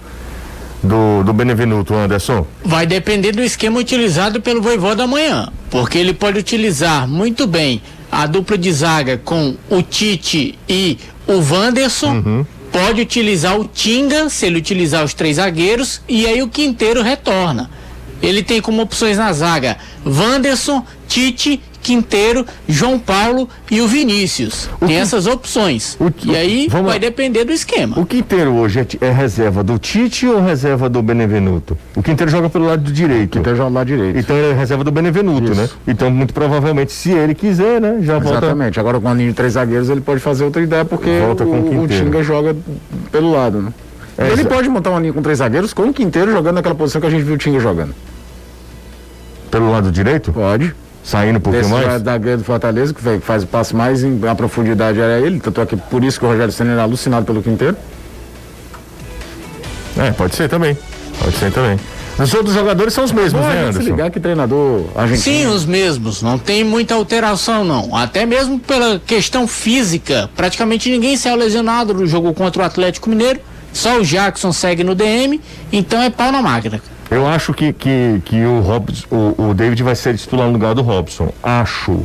[0.86, 2.46] do, do Benevenuto, Anderson?
[2.64, 8.26] Vai depender do esquema utilizado pelo Voivoda amanhã, porque ele pode utilizar muito bem a
[8.26, 12.12] dupla de zaga com o Tite e o Wanderson.
[12.12, 12.46] Uhum.
[12.72, 17.70] Pode utilizar o Tinga, se ele utilizar os três zagueiros, e aí o Quinteiro retorna.
[18.22, 24.68] Ele tem como opções na zaga Wanderson, Tite Quinteiro, João Paulo e o Vinícius.
[24.80, 24.94] O Tem que...
[24.94, 25.96] essas opções.
[26.00, 26.12] O...
[26.24, 26.90] E aí Vamos...
[26.90, 27.96] vai depender do esquema.
[27.96, 31.78] O Quinteiro hoje é, é, reserva do Tite ou reserva do Benevenuto?
[31.94, 33.26] O Quinteiro joga pelo lado direito.
[33.26, 34.18] O Quinteiro joga pelo lado direito.
[34.18, 35.60] Então ele é reserva do Benevenuto, Isso.
[35.60, 35.68] né?
[35.86, 37.98] Então, muito provavelmente, se ele quiser, né?
[38.00, 38.38] Já volta.
[38.38, 38.80] Exatamente.
[38.80, 41.46] Agora com a linha de três zagueiros ele pode fazer outra ideia, porque volta o,
[41.46, 42.56] com o, o Tinga joga
[43.12, 43.72] pelo lado, né?
[44.18, 47.00] É, ele pode montar uma linha com três zagueiros com o Quinteiro jogando naquela posição
[47.00, 47.94] que a gente viu o Tinga jogando.
[49.52, 50.32] Pelo lado direito?
[50.32, 50.74] Pode
[51.06, 52.02] saindo um pouquinho Desse mais?
[52.02, 55.66] da do Fortaleza, que faz o passo mais em a profundidade era ele, tanto é
[55.66, 57.76] que por isso que o Rogério Senna era alucinado pelo quinteiro.
[59.96, 60.76] É, pode ser também.
[61.20, 61.78] Pode ser também.
[62.18, 63.80] Os outros jogadores são os mesmos, Bom, né, Anderson?
[63.82, 65.22] Se ligar que treinador argentino.
[65.22, 66.22] Sim, os mesmos.
[66.22, 67.94] Não tem muita alteração, não.
[67.94, 70.28] Até mesmo pela questão física.
[70.34, 73.38] Praticamente ninguém saiu lesionado no jogo contra o Atlético Mineiro.
[73.72, 75.40] Só o Jackson segue no DM.
[75.70, 76.80] Então é pau na máquina.
[77.10, 80.74] Eu acho que, que, que o, Robson, o, o David vai ser titular no lugar
[80.74, 81.32] do Robson.
[81.42, 82.04] Acho.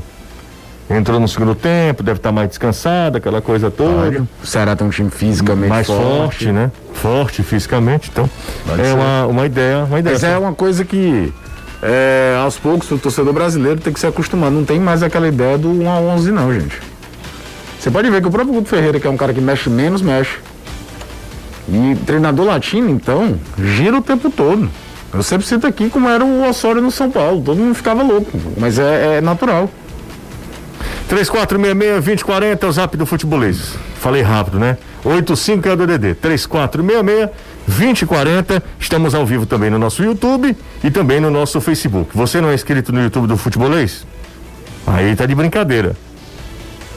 [0.90, 4.28] Entrou no segundo tempo, deve estar mais descansado, aquela coisa toda.
[4.44, 6.72] O Ceará tem um time fisicamente mais forte, forte né?
[6.94, 8.30] Forte fisicamente, então
[8.68, 10.14] Pode é uma, uma ideia, uma ideia.
[10.14, 11.34] Mas é uma coisa que
[11.82, 14.52] é, aos poucos o torcedor brasileiro tem que se acostumar.
[14.52, 16.80] Não tem mais aquela ideia do 1 a 11 não, gente.
[17.80, 20.02] Você pode ver que o próprio Guto Ferreira, que é um cara que mexe menos,
[20.02, 20.38] mexe.
[21.70, 24.70] E treinador latino, então, gira o tempo todo.
[25.14, 27.42] Eu sempre cito aqui como era o Osório no São Paulo.
[27.42, 29.70] Todo mundo ficava louco, mas é, é natural.
[31.10, 33.76] 3466-2040 é o zap do futebolês.
[34.00, 34.78] Falei rápido, né?
[35.04, 36.16] 85 é o DDD.
[36.16, 38.64] 3466-2040.
[38.80, 42.16] Estamos ao vivo também no nosso YouTube e também no nosso Facebook.
[42.16, 44.08] Você não é inscrito no YouTube do Futebolês?
[44.88, 45.94] Aí tá de brincadeira.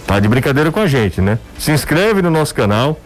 [0.06, 1.36] Tá de brincadeira com a gente, né?
[1.58, 2.96] Se inscreve no nosso canal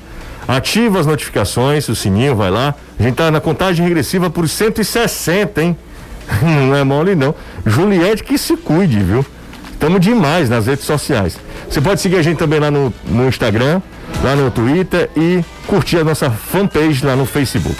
[0.48, 2.74] Ativa as notificações, o sininho, vai lá.
[2.98, 5.76] A gente tá na contagem regressiva por 160, hein?
[6.42, 7.34] Não é mole não.
[7.66, 9.24] Juliette que se cuide, viu?
[9.72, 11.38] Estamos demais nas redes sociais.
[11.68, 13.82] Você pode seguir a gente também lá no, no Instagram,
[14.24, 17.76] lá no Twitter e curtir a nossa fanpage lá no Facebook.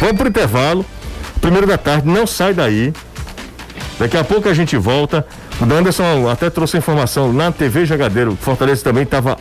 [0.00, 0.86] Vamos pro intervalo.
[1.40, 2.92] Primeiro da tarde, não sai daí.
[3.98, 5.26] Daqui a pouco a gente volta
[5.62, 8.36] O Anderson até trouxe informação na TV Jagadeiro.
[8.40, 9.38] Fortaleza também estava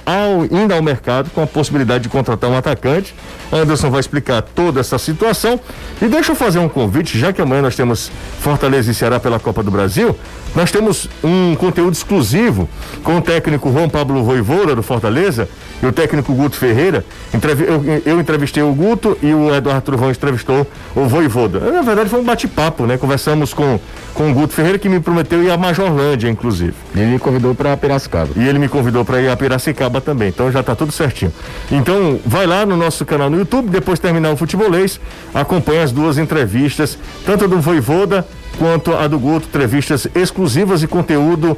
[0.51, 3.15] indo ao mercado com a possibilidade de contratar um atacante.
[3.51, 5.59] Anderson vai explicar toda essa situação.
[5.99, 9.39] E deixa eu fazer um convite, já que amanhã nós temos Fortaleza e Ceará pela
[9.39, 10.15] Copa do Brasil.
[10.55, 12.69] Nós temos um conteúdo exclusivo
[13.03, 15.47] com o técnico João Pablo Voivoda do Fortaleza
[15.81, 17.05] e o técnico Guto Ferreira.
[17.33, 21.59] Eu, eu entrevistei o Guto e o Eduardo Truvão entrevistou o Voivoda.
[21.59, 22.97] Na verdade foi um bate-papo, né?
[22.97, 23.79] Conversamos com,
[24.13, 26.73] com o Guto Ferreira que me prometeu ir a Majorlândia, inclusive.
[26.95, 28.29] Ele me convidou para Piracicaba.
[28.35, 30.29] E ele me convidou para ir a Piracicaba também.
[30.29, 31.31] Então já está tudo certinho.
[31.71, 34.99] Então vai lá no nosso canal no YouTube, depois terminar o futebolês,
[35.33, 41.57] acompanha as duas entrevistas, tanto do Voivoda quanto a do Guto, entrevistas exclusivas e conteúdo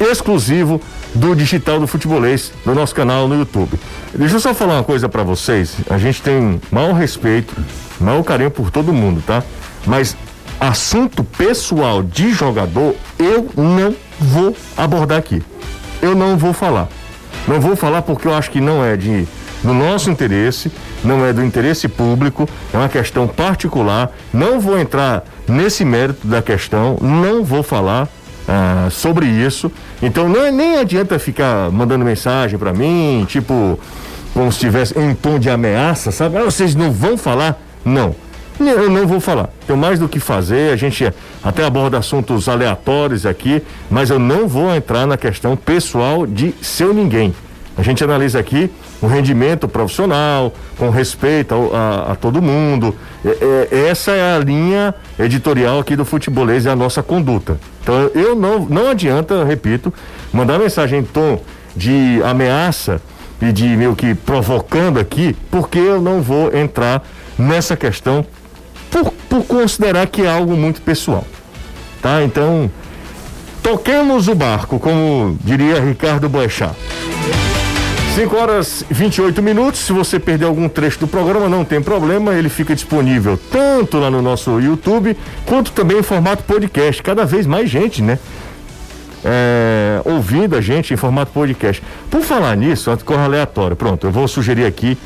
[0.00, 0.80] exclusivo
[1.14, 3.78] do digital do futebolês no nosso canal no YouTube.
[4.14, 5.76] Deixa eu só falar uma coisa para vocês.
[5.88, 7.54] A gente tem maior respeito,
[8.00, 9.42] maior carinho por todo mundo, tá?
[9.86, 10.16] Mas
[10.60, 15.42] assunto pessoal de jogador eu não vou abordar aqui.
[16.00, 16.88] Eu não vou falar.
[17.46, 19.26] Não vou falar porque eu acho que não é de
[19.62, 20.70] do nosso interesse,
[21.02, 24.12] não é do interesse público, é uma questão particular.
[24.32, 28.08] Não vou entrar nesse mérito da questão, não vou falar
[28.48, 29.70] ah, sobre isso.
[30.00, 33.78] Então não, nem adianta ficar mandando mensagem para mim, tipo,
[34.32, 36.36] como se estivesse em tom de ameaça, sabe?
[36.36, 37.60] Ah, vocês não vão falar?
[37.84, 38.14] Não.
[38.58, 39.50] Eu não vou falar.
[39.66, 40.72] Tenho mais do que fazer.
[40.72, 46.26] A gente até aborda assuntos aleatórios aqui, mas eu não vou entrar na questão pessoal
[46.26, 47.34] de seu ninguém.
[47.76, 48.70] A gente analisa aqui
[49.02, 52.94] o rendimento profissional, com respeito a, a, a todo mundo.
[53.22, 57.58] É, é, essa é a linha editorial aqui do futebolês e a nossa conduta.
[57.82, 59.92] Então eu não, não adianta, repito,
[60.32, 61.38] mandar mensagem em tom
[61.76, 63.02] de ameaça
[63.42, 67.06] e de meio que provocando aqui, porque eu não vou entrar
[67.38, 68.24] nessa questão
[69.02, 71.26] por, por considerar que é algo muito pessoal.
[72.00, 72.22] Tá?
[72.22, 72.70] Então,
[73.62, 76.74] toquemos o barco, como diria Ricardo Boechat.
[78.14, 79.80] 5 horas 28 minutos.
[79.80, 84.10] Se você perder algum trecho do programa, não tem problema, ele fica disponível tanto lá
[84.10, 87.02] no nosso YouTube quanto também em formato podcast.
[87.02, 88.18] Cada vez mais gente, né?
[89.22, 91.82] É, ouvindo a gente em formato podcast.
[92.10, 94.96] Por falar nisso, antes corra aleatório, pronto, eu vou sugerir aqui.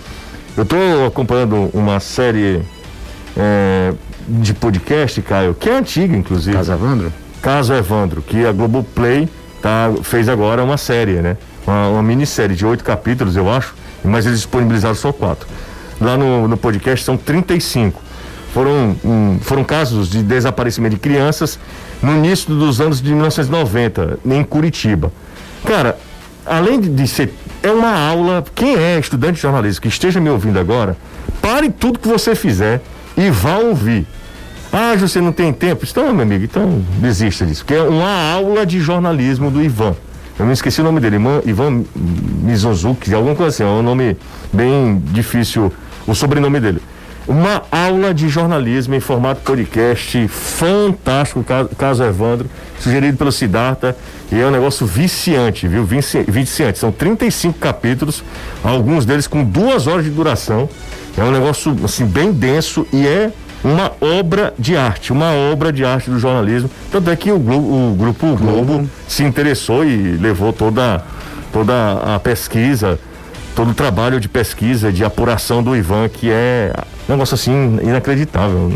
[0.57, 2.63] Eu estou acompanhando uma série
[3.37, 3.93] é,
[4.29, 6.57] de podcast, Caio, que é antiga, inclusive.
[6.57, 7.13] Caso Evandro?
[7.43, 9.29] Caso Evandro, que a Globoplay
[9.63, 11.37] tá, fez agora uma série, né?
[11.67, 15.47] uma, uma minissérie de oito capítulos, eu acho, mas eles disponibilizaram só quatro.
[16.01, 18.01] Lá no, no podcast são 35.
[18.53, 21.59] Foram, um, foram casos de desaparecimento de crianças
[22.03, 25.13] no início dos anos de 1990, em Curitiba.
[25.65, 25.97] Cara,
[26.45, 27.33] além de, de ser.
[27.63, 28.43] É uma aula.
[28.55, 30.97] Quem é estudante de jornalismo que esteja me ouvindo agora,
[31.43, 32.81] pare tudo que você fizer
[33.21, 34.07] e vá ouvir.
[34.73, 35.85] Ah, você não tem tempo?
[35.89, 37.65] Então, meu amigo, então desista disso.
[37.65, 39.95] Porque é uma aula de jornalismo do Ivan.
[40.39, 44.17] Eu me esqueci o nome dele, Ivan Mizonzuki, alguma coisa assim, é um nome
[44.51, 45.71] bem difícil,
[46.07, 46.81] o sobrenome dele.
[47.29, 51.45] Uma aula de jornalismo em formato podcast, fantástico,
[51.77, 53.95] caso Evandro, sugerido pelo Siddhartha,
[54.33, 55.85] e é um negócio viciante, viu?
[55.85, 56.79] Viciante.
[56.79, 58.25] São 35 capítulos,
[58.65, 60.71] alguns deles com duas horas de duração.
[61.21, 63.31] É um negócio assim bem denso e é
[63.63, 66.71] uma obra de arte, uma obra de arte do jornalismo.
[66.91, 71.05] Tanto é que o, Globo, o Grupo Globo, Globo se interessou e levou toda,
[71.53, 72.99] toda a pesquisa,
[73.55, 76.73] todo o trabalho de pesquisa, de apuração do Ivan, que é
[77.07, 78.73] um negócio assim inacreditável.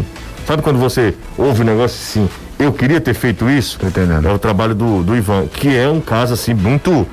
[0.47, 2.29] Sabe quando você ouve um negócio assim,
[2.59, 3.79] eu queria ter feito isso?
[3.83, 4.29] entendendo.
[4.29, 7.07] É o trabalho do, do Ivan, que é um caso assim muito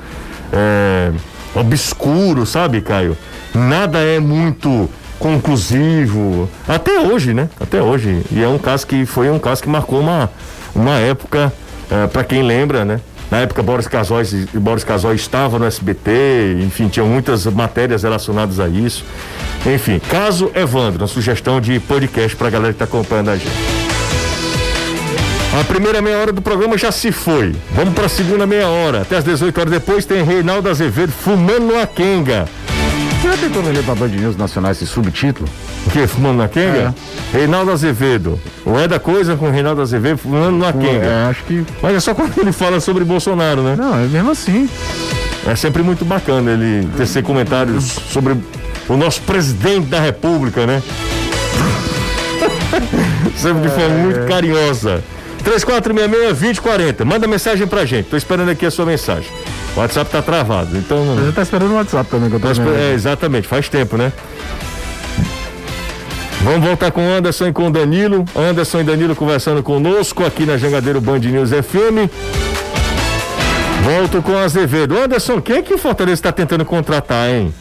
[0.52, 1.10] é,
[1.54, 3.16] obscuro, sabe, Caio?
[3.54, 4.90] Nada é muito
[5.22, 6.50] conclusivo.
[6.66, 7.48] Até hoje, né?
[7.60, 8.22] Até hoje.
[8.32, 10.28] E é um caso que foi um caso que marcou uma,
[10.74, 11.52] uma época,
[11.88, 13.00] é, para quem lembra, né?
[13.30, 18.68] Na época, Boris Casóis, Boris Casóis estava no SBT, enfim, tinham muitas matérias relacionadas a
[18.68, 19.04] isso.
[19.64, 23.92] Enfim, caso Evandro, uma sugestão de podcast para a galera que está acompanhando a gente.
[25.58, 27.54] A primeira meia hora do programa já se foi.
[27.72, 29.02] Vamos para a segunda meia hora.
[29.02, 32.46] Até as 18 horas depois tem Reinaldo Azevedo fumando no Akenga.
[33.22, 35.48] Você já tentou vender pra Band News Nacional esse subtítulo?
[35.86, 36.08] O que?
[36.08, 36.92] Fumando na Kenga?
[37.32, 37.38] É.
[37.38, 38.36] Reinaldo Azevedo.
[38.66, 41.06] O é da coisa com Reinaldo Azevedo fumando na Kenga.
[41.06, 41.64] É, acho que.
[41.80, 43.76] Mas é só quando ele fala sobre Bolsonaro, né?
[43.78, 44.68] Não, é mesmo assim.
[45.46, 48.36] É sempre muito bacana ele tecer comentários sobre
[48.88, 50.82] o nosso presidente da República, né?
[53.38, 54.26] sempre de forma muito é.
[54.26, 55.00] carinhosa.
[55.44, 57.04] 3466-2040.
[57.04, 58.06] Manda mensagem pra gente.
[58.06, 59.30] Tô esperando aqui a sua mensagem.
[59.74, 61.16] O WhatsApp tá travado, então.
[61.16, 63.96] Você já tá esperando o WhatsApp também que eu tô tá É, exatamente, faz tempo,
[63.96, 64.12] né?
[66.42, 68.24] Vamos voltar com Anderson e com Danilo.
[68.34, 72.10] Anderson e Danilo conversando conosco aqui na Jangadeiro Band News FM.
[73.84, 74.98] Volto com Azevedo.
[74.98, 77.54] Anderson, quem é que o Fortaleza está tentando contratar, hein?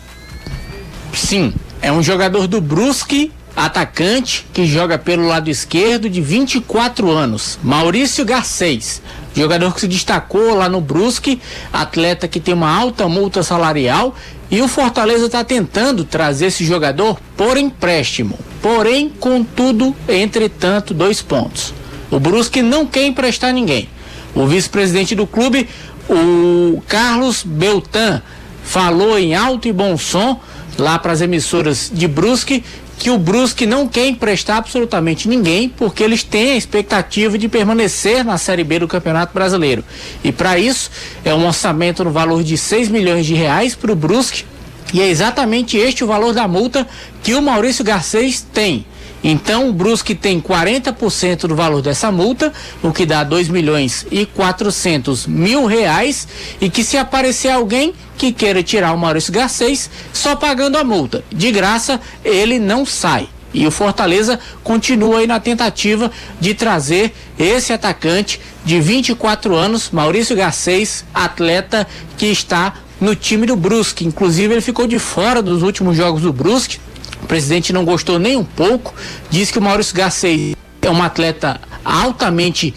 [1.13, 7.59] Sim, é um jogador do Brusque, atacante, que joga pelo lado esquerdo de 24 anos,
[7.63, 9.01] Maurício Garcês.
[9.33, 11.41] Jogador que se destacou lá no Brusque,
[11.71, 14.13] atleta que tem uma alta multa salarial
[14.49, 18.37] e o Fortaleza está tentando trazer esse jogador por empréstimo.
[18.61, 21.73] Porém, contudo, entretanto, dois pontos.
[22.11, 23.87] O Brusque não quer emprestar ninguém.
[24.35, 25.69] O vice-presidente do clube,
[26.09, 28.21] o Carlos Beltan,
[28.63, 30.39] falou em alto e bom som
[30.77, 32.63] lá para as emissoras de Brusque
[33.01, 38.23] que o Brusque não quer emprestar absolutamente ninguém, porque eles têm a expectativa de permanecer
[38.23, 39.83] na Série B do Campeonato Brasileiro.
[40.23, 40.91] E para isso,
[41.25, 44.45] é um orçamento no valor de 6 milhões de reais para o Brusque,
[44.93, 46.87] e é exatamente este o valor da multa
[47.23, 48.85] que o Maurício Garcês tem.
[49.23, 54.25] Então o Brusque tem 40% do valor dessa multa, o que dá 2 milhões e
[54.25, 56.27] 400 mil reais,
[56.59, 61.23] e que se aparecer alguém que queira tirar o Maurício Garcês, só pagando a multa.
[61.31, 63.27] De graça, ele não sai.
[63.53, 70.35] E o Fortaleza continua aí na tentativa de trazer esse atacante de 24 anos, Maurício
[70.35, 71.85] Garcês, atleta
[72.17, 74.05] que está no time do Brusque.
[74.05, 76.79] Inclusive, ele ficou de fora dos últimos jogos do Brusque
[77.21, 78.93] o presidente não gostou nem um pouco,
[79.29, 82.73] disse que o Maurício Garcês é um atleta altamente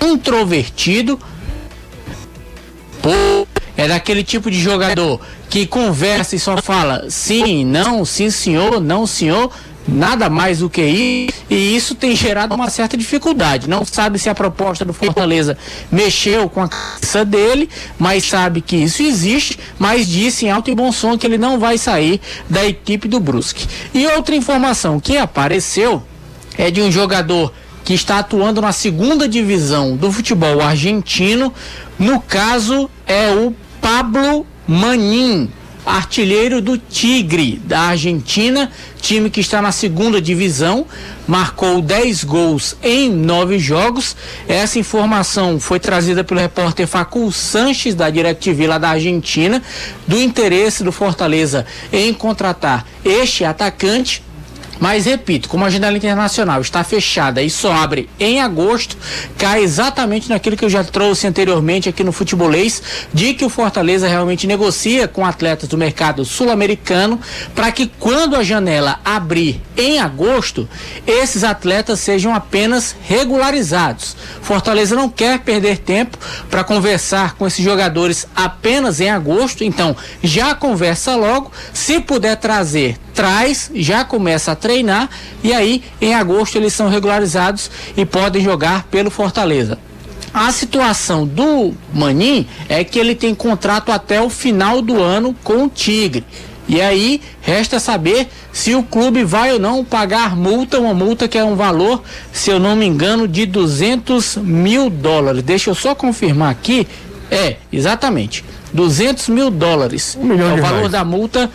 [0.00, 1.18] introvertido,
[3.76, 9.06] é daquele tipo de jogador que conversa e só fala sim, não, sim senhor, não
[9.06, 9.52] senhor,
[9.86, 13.68] nada mais do que isso, e isso tem gerado uma certa dificuldade.
[13.68, 15.56] Não sabe se a proposta do Fortaleza
[15.90, 17.68] mexeu com a cabeça dele,
[17.98, 21.58] mas sabe que isso existe, mas disse em alto e bom som que ele não
[21.58, 23.66] vai sair da equipe do Brusque.
[23.94, 26.02] E outra informação que apareceu
[26.58, 27.52] é de um jogador
[27.84, 31.54] que está atuando na segunda divisão do futebol argentino.
[31.96, 35.48] No caso, é o Pablo Manin
[35.86, 38.70] artilheiro do Tigre da Argentina,
[39.00, 40.84] time que está na segunda divisão,
[41.28, 44.16] marcou 10 gols em nove jogos.
[44.48, 49.62] Essa informação foi trazida pelo repórter Facul Sanches da DirecTV lá da Argentina,
[50.08, 54.25] do interesse do Fortaleza em contratar este atacante
[54.80, 58.96] mas repito, como a janela internacional está fechada e só abre em agosto,
[59.38, 64.08] cai exatamente naquilo que eu já trouxe anteriormente aqui no futebolês, de que o Fortaleza
[64.08, 67.20] realmente negocia com atletas do mercado sul-americano
[67.54, 70.68] para que quando a janela abrir em agosto,
[71.06, 74.16] esses atletas sejam apenas regularizados.
[74.42, 76.18] Fortaleza não quer perder tempo
[76.50, 82.98] para conversar com esses jogadores apenas em agosto, então já conversa logo, se puder trazer
[83.16, 85.08] traz, já começa a treinar
[85.44, 89.78] e aí em agosto eles são regularizados e podem jogar pelo Fortaleza.
[90.34, 95.64] A situação do Manin é que ele tem contrato até o final do ano com
[95.64, 96.24] o Tigre.
[96.68, 101.38] E aí resta saber se o clube vai ou não pagar multa, uma multa que
[101.38, 102.02] é um valor,
[102.32, 105.44] se eu não me engano, de 200 mil dólares.
[105.44, 106.88] Deixa eu só confirmar aqui.
[107.30, 108.44] É, exatamente.
[108.72, 110.18] 200 mil dólares.
[110.20, 110.92] Um é o valor reais.
[110.92, 111.48] da multa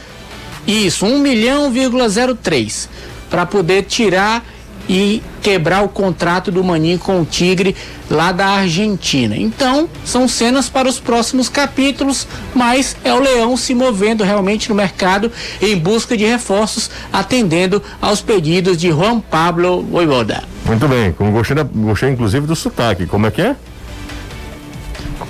[0.68, 2.88] isso, 1 milhão,03
[3.32, 4.46] para poder tirar
[4.90, 7.76] e quebrar o contrato do Maninho com o Tigre
[8.10, 9.38] lá da Argentina.
[9.38, 14.76] Então, são cenas para os próximos capítulos, mas é o Leão se movendo realmente no
[14.76, 20.44] mercado em busca de reforços, atendendo aos pedidos de Juan Pablo Voivoda.
[20.66, 23.56] Muito bem, como gostei, gostei inclusive do sotaque, como é que é?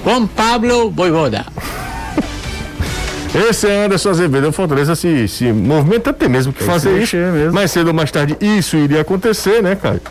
[0.03, 1.45] Juan Pablo Voivoda.
[3.33, 4.49] Esse é Anderson Azevedo.
[4.49, 7.15] O Fortaleza se, se movimenta até mesmo que Tem fazer isso.
[7.15, 7.53] Mesmo.
[7.53, 10.01] Mais cedo ou mais tarde isso iria acontecer, né, cara?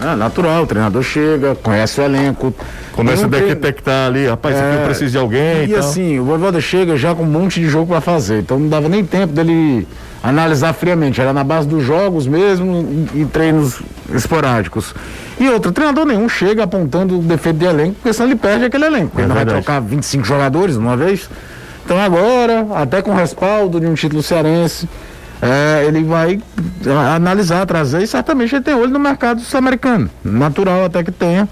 [0.00, 2.54] É natural, o treinador chega, conhece o elenco.
[2.92, 5.64] Começa a detectar ali, rapaz, é, aqui eu é, preciso de alguém.
[5.64, 8.40] E, e assim, o Voivoda chega já com um monte de jogo para fazer.
[8.40, 9.88] Então não dava nem tempo dele
[10.22, 11.20] analisar friamente.
[11.20, 13.80] Era na base dos jogos mesmo e, e treinos
[14.14, 14.94] esporádicos.
[15.40, 18.84] E outro, treinador nenhum chega apontando o defeito de elenco, porque senão ele perde aquele
[18.84, 19.18] elenco.
[19.18, 21.28] É ele não vai trocar 25 jogadores uma vez.
[21.88, 24.86] Então agora, até com respaldo de um título cearense,
[25.40, 26.38] é, ele vai
[27.16, 30.10] analisar, trazer e certamente ele tem olho no mercado sul-americano.
[30.22, 31.48] Natural até que tenha.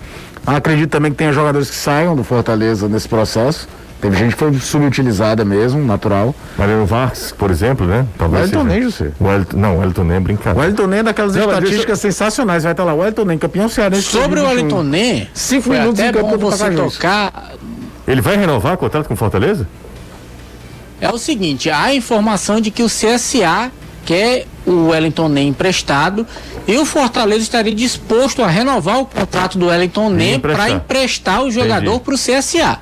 [0.47, 3.67] Acredito também que tenha jogadores que saiam do Fortaleza nesse processo.
[3.99, 6.35] Teve gente que foi subutilizada mesmo, natural.
[6.59, 8.05] Mariano Vargas, por exemplo, né?
[8.19, 9.13] Talvez o Elton Nem, José.
[9.19, 10.69] O Elton, não, o Elton Nem é brincadeira.
[10.69, 12.65] O Elton Nem é daquelas não, estatísticas sensacionais.
[12.65, 14.03] Vai estar lá, o Elton Nem, campeão cearense.
[14.03, 17.53] Sobre o Elton Nem, cinco minutos até em campo bom você tocar.
[18.07, 19.67] Ele vai renovar o contrato com o Fortaleza?
[21.01, 23.71] É o seguinte: há informação de que o CSA
[24.05, 26.27] quer o Wellington Nem emprestado
[26.67, 31.51] e o Fortaleza estaria disposto a renovar o contrato do Wellington Nem para emprestar o
[31.51, 32.81] jogador para o CSA.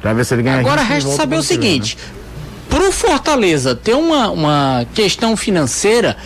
[0.60, 2.02] Agora resta saber o seguinte: né?
[2.68, 6.16] para o Fortaleza ter uma, uma questão financeira,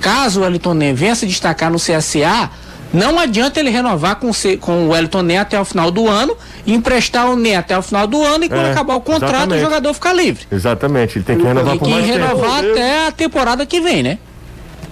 [0.00, 2.50] caso o Wellington Nem venha se destacar no CSA,
[2.92, 7.30] não adianta ele renovar com, com o Wellington Nem até o final do ano, emprestar
[7.30, 9.58] o Nem até o final do ano e quando é, acabar o contrato exatamente.
[9.58, 10.44] o jogador fica livre.
[10.50, 12.18] Exatamente, ele tem que renovar por mais tempo.
[12.18, 14.18] Tem que renovar até a temporada que vem, né?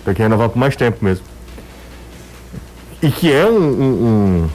[0.05, 1.25] Tem que renovar por mais tempo mesmo.
[3.03, 4.49] E que é um, um,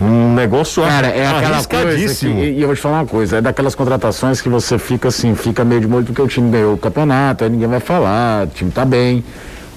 [0.00, 3.40] um negócio Cara, é aquela coisa que, e eu vou te falar uma coisa, é
[3.40, 6.78] daquelas contratações que você fica assim, fica meio de molho porque o time ganhou o
[6.78, 9.24] campeonato, aí ninguém vai falar, o time tá bem,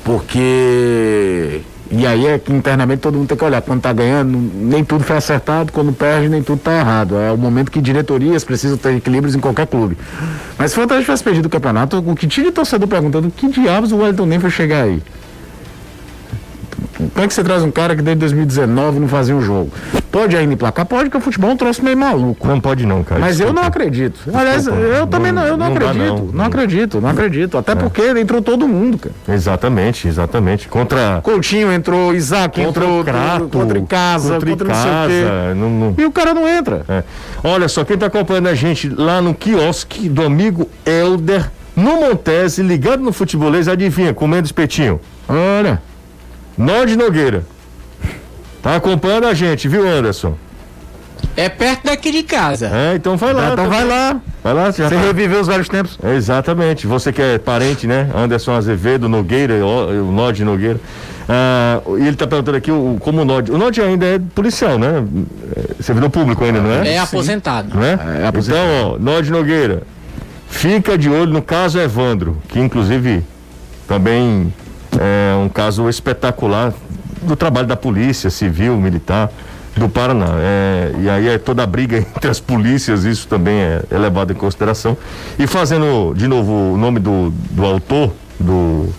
[0.04, 3.62] porque e aí é que internamente todo mundo tem que olhar.
[3.62, 7.18] Quando está ganhando, nem tudo foi acertado, quando perde, nem tudo está errado.
[7.18, 9.98] É o momento que diretorias precisam ter equilíbrios em qualquer clube.
[10.58, 13.48] Mas se o Fantasma tivesse perdido o campeonato, o que tinha de torcedor perguntando que
[13.50, 15.02] diabos o Wellington nem foi chegar aí?
[16.98, 19.72] Como é que você traz um cara que desde 2019 não fazia um jogo?
[20.12, 20.86] Pode ainda emplacar?
[20.86, 22.46] Pode, porque o futebol é um troço meio maluco.
[22.46, 23.22] Não pode não, cara.
[23.22, 24.20] Mas eu não acredito.
[24.34, 25.98] Aliás, eu também não, eu não, não acredito.
[25.98, 26.26] Não.
[26.34, 26.46] não.
[26.46, 27.58] acredito, não acredito.
[27.58, 27.76] Até é.
[27.76, 29.16] porque entrou todo mundo, cara.
[29.30, 30.68] Exatamente, exatamente.
[30.68, 31.22] Contra.
[31.24, 35.54] Coutinho entrou, Isaac contra entrou, Crato, contra casa, contra, contra casa, não sei o quê.
[35.56, 35.96] Não, não...
[35.98, 36.84] E o cara não entra.
[36.90, 37.04] É.
[37.44, 42.62] Olha só, quem está acompanhando a gente lá no quiosque do amigo Elder, no Montese,
[42.62, 45.00] ligado no futebolês, adivinha, comendo espetinho.
[45.28, 45.82] Olha.
[46.62, 47.44] Nord Nogueira.
[48.62, 50.36] Tá acompanhando a gente, viu, Anderson?
[51.36, 52.70] É perto daqui de casa.
[52.72, 53.54] É, então vai lá.
[53.54, 54.22] Então vai lá.
[54.44, 54.96] Vai lá, você tá...
[55.00, 55.98] reviveu os velhos tempos.
[56.04, 56.86] É, exatamente.
[56.86, 58.10] Você que é parente, né?
[58.16, 60.80] Anderson Azevedo, Nogueira, o, o Nod Nogueira.
[61.28, 63.52] Ah, e ele tá perguntando aqui o, como o Nod.
[63.52, 65.04] O Nod ainda é policial, né?
[65.56, 66.94] É, servidor público ainda, não é?
[66.94, 67.74] É aposentado.
[67.74, 68.22] Não é?
[68.22, 68.68] é aposentado.
[68.68, 69.84] Então, ó, Nod Nogueira,
[70.50, 73.24] fica de olho no caso Evandro, que inclusive
[73.88, 74.54] também
[75.00, 76.74] é um caso espetacular
[77.22, 79.32] do trabalho da polícia civil, militar
[79.76, 80.36] do Paraná.
[80.40, 84.32] É, e aí é toda a briga entre as polícias, isso também é, é levado
[84.32, 84.98] em consideração.
[85.38, 88.90] E fazendo de novo o nome do, do autor do,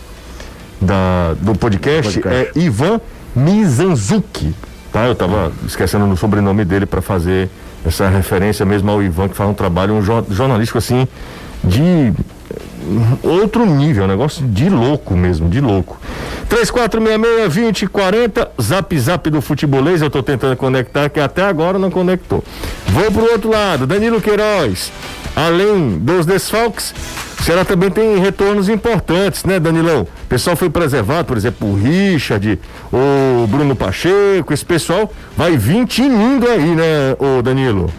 [0.81, 2.59] da, do podcast, podcast.
[2.59, 3.00] é Ivan
[3.35, 4.55] Mizanzuki.
[4.92, 5.07] Tá?
[5.07, 7.48] Eu estava esquecendo o sobrenome dele para fazer
[7.85, 11.09] essa referência mesmo ao Ivan, que faz um trabalho um jornalístico assim
[11.64, 12.12] de
[13.23, 15.99] outro nível, negócio de louco mesmo, de louco.
[16.49, 22.45] 3466-2040, zap zap do futebolês, eu tô tentando conectar, que até agora não conectou.
[22.88, 24.92] Vou pro outro lado, Danilo Queiroz.
[25.35, 26.95] Além dos desfalques,
[27.42, 30.03] será também tem retornos importantes, né, Danilão?
[30.03, 32.61] O pessoal foi preservado, por exemplo, o Richard,
[32.92, 37.90] o Bruno Pacheco, esse pessoal vai vir tinindo aí, né, o Danilo?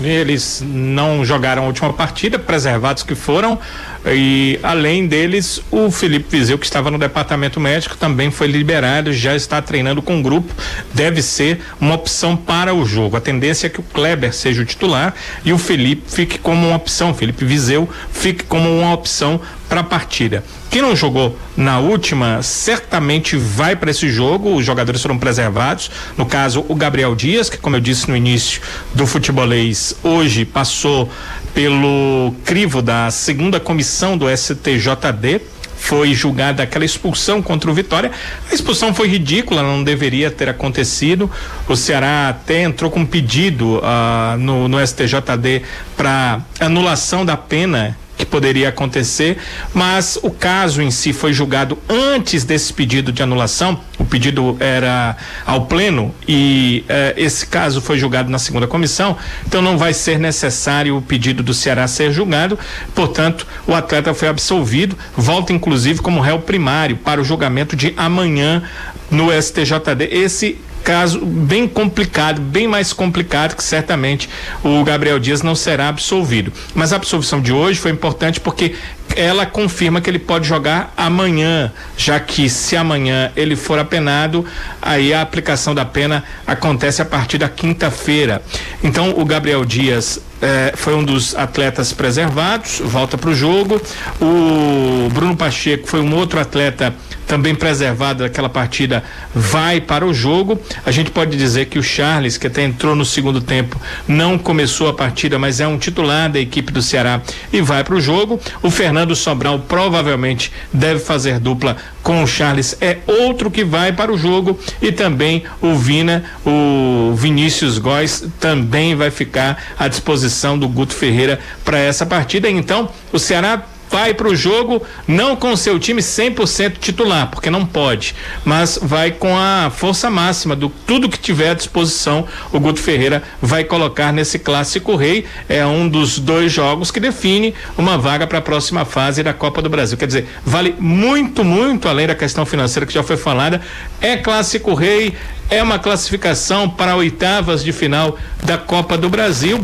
[0.00, 3.58] Eles não jogaram a última partida, preservados que foram,
[4.04, 9.36] e além deles, o Felipe Vizeu, que estava no departamento médico, também foi liberado, já
[9.36, 10.52] está treinando com o grupo,
[10.92, 13.16] deve ser uma opção para o jogo.
[13.16, 16.76] A tendência é que o Kleber seja o titular e o Felipe fique como uma
[16.76, 19.40] opção, Felipe Vizeu fique como uma opção
[19.72, 20.44] para a partida.
[20.70, 24.54] Quem não jogou na última, certamente vai para esse jogo.
[24.54, 25.90] Os jogadores foram preservados.
[26.14, 28.60] No caso, o Gabriel Dias, que, como eu disse no início
[28.94, 31.10] do futebolês, hoje passou
[31.54, 35.40] pelo crivo da segunda comissão do STJD
[35.74, 38.12] foi julgada aquela expulsão contra o Vitória.
[38.48, 41.28] A expulsão foi ridícula, não deveria ter acontecido.
[41.66, 45.62] O Ceará até entrou com um pedido uh, no, no STJD
[45.96, 47.98] para anulação da pena
[48.32, 49.36] poderia acontecer,
[49.74, 53.78] mas o caso em si foi julgado antes desse pedido de anulação.
[53.98, 55.14] O pedido era
[55.44, 60.18] ao pleno e eh, esse caso foi julgado na segunda comissão, então não vai ser
[60.18, 62.58] necessário o pedido do Ceará ser julgado.
[62.94, 68.62] Portanto, o atleta foi absolvido, volta inclusive como réu primário para o julgamento de amanhã
[69.10, 70.08] no STJD.
[70.10, 74.28] Esse caso bem complicado, bem mais complicado que certamente
[74.62, 76.52] o Gabriel Dias não será absolvido.
[76.74, 78.74] Mas a absolvição de hoje foi importante porque
[79.16, 84.44] ela confirma que ele pode jogar amanhã, já que se amanhã ele for apenado,
[84.80, 88.42] aí a aplicação da pena acontece a partir da quinta-feira.
[88.82, 93.80] Então o Gabriel Dias eh, foi um dos atletas preservados, volta para o jogo.
[94.20, 96.94] O Bruno Pacheco foi um outro atleta
[97.32, 99.02] também preservado daquela partida,
[99.34, 100.60] vai para o jogo.
[100.84, 104.86] A gente pode dizer que o Charles, que até entrou no segundo tempo, não começou
[104.86, 108.38] a partida, mas é um titular da equipe do Ceará e vai para o jogo.
[108.62, 114.12] O Fernando Sobral provavelmente deve fazer dupla com o Charles, é outro que vai para
[114.12, 120.68] o jogo e também o Vina, o Vinícius Góes também vai ficar à disposição do
[120.68, 122.50] Guto Ferreira para essa partida.
[122.50, 127.66] Então, o Ceará vai para o jogo não com seu time 100% titular, porque não
[127.66, 132.26] pode, mas vai com a força máxima do tudo que tiver à disposição.
[132.50, 135.26] O Guto Ferreira vai colocar nesse clássico rei.
[135.46, 139.60] É um dos dois jogos que define uma vaga para a próxima fase da Copa
[139.60, 139.98] do Brasil.
[139.98, 143.60] Quer dizer, vale muito, muito além da questão financeira que já foi falada.
[144.00, 145.14] É clássico rei,
[145.50, 149.62] é uma classificação para oitavas de final da Copa do Brasil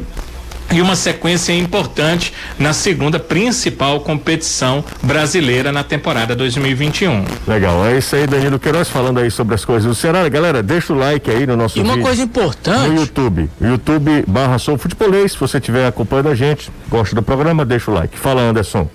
[0.73, 7.25] e uma sequência importante na segunda principal competição brasileira na temporada 2021.
[7.47, 10.29] Legal, é isso aí, Danilo Queiroz falando aí sobre as coisas do Ceará.
[10.29, 12.89] Galera, deixa o like aí no nosso E uma coisa importante.
[12.89, 17.65] No YouTube, YouTube barra Sou Futebolês, se você estiver acompanhando a gente, gosta do programa,
[17.65, 18.19] deixa o like.
[18.19, 18.89] Fala, Anderson.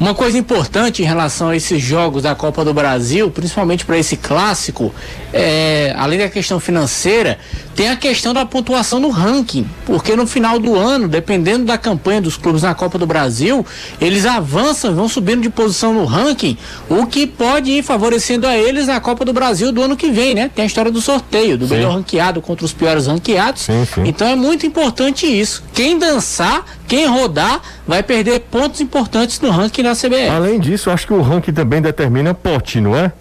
[0.00, 4.16] Uma coisa importante em relação a esses jogos da Copa do Brasil, principalmente para esse
[4.16, 4.94] clássico,
[5.30, 7.38] é, além da questão financeira,
[7.76, 9.68] tem a questão da pontuação no ranking.
[9.84, 13.64] Porque no final do ano, dependendo da campanha dos clubes na Copa do Brasil,
[14.00, 16.56] eles avançam, vão subindo de posição no ranking,
[16.88, 20.34] o que pode ir favorecendo a eles na Copa do Brasil do ano que vem,
[20.34, 20.50] né?
[20.54, 21.74] Tem a história do sorteio, do Sim.
[21.74, 23.62] melhor ranqueado contra os piores ranqueados.
[23.62, 24.04] Sim, sim.
[24.06, 25.62] Então é muito importante isso.
[25.74, 30.28] Quem dançar, quem rodar, vai perder pontos importantes no ranking da CBF.
[30.28, 33.12] Além disso, acho que o ranking também determina pote, não é?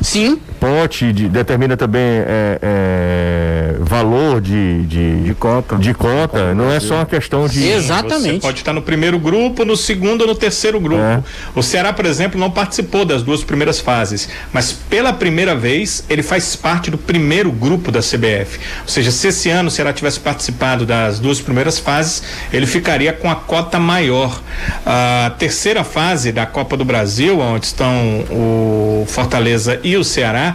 [0.00, 5.76] Sim, Pote de- determina também é, é, valor de, de, De cota.
[5.76, 6.54] de cota.
[6.54, 7.66] Não é só uma questão de.
[7.66, 8.34] Exatamente.
[8.36, 11.02] Você pode estar no primeiro grupo, no segundo ou no terceiro grupo.
[11.02, 11.20] É.
[11.56, 16.22] O Ceará, por exemplo, não participou das duas primeiras fases, mas pela primeira vez ele
[16.22, 18.60] faz parte do primeiro grupo da CBF.
[18.82, 23.12] Ou seja, se esse ano o Ceará tivesse participado das duas primeiras fases, ele ficaria
[23.12, 24.40] com a cota maior.
[24.86, 30.51] A terceira fase da Copa do Brasil, onde estão o Fortaleza e o Ceará,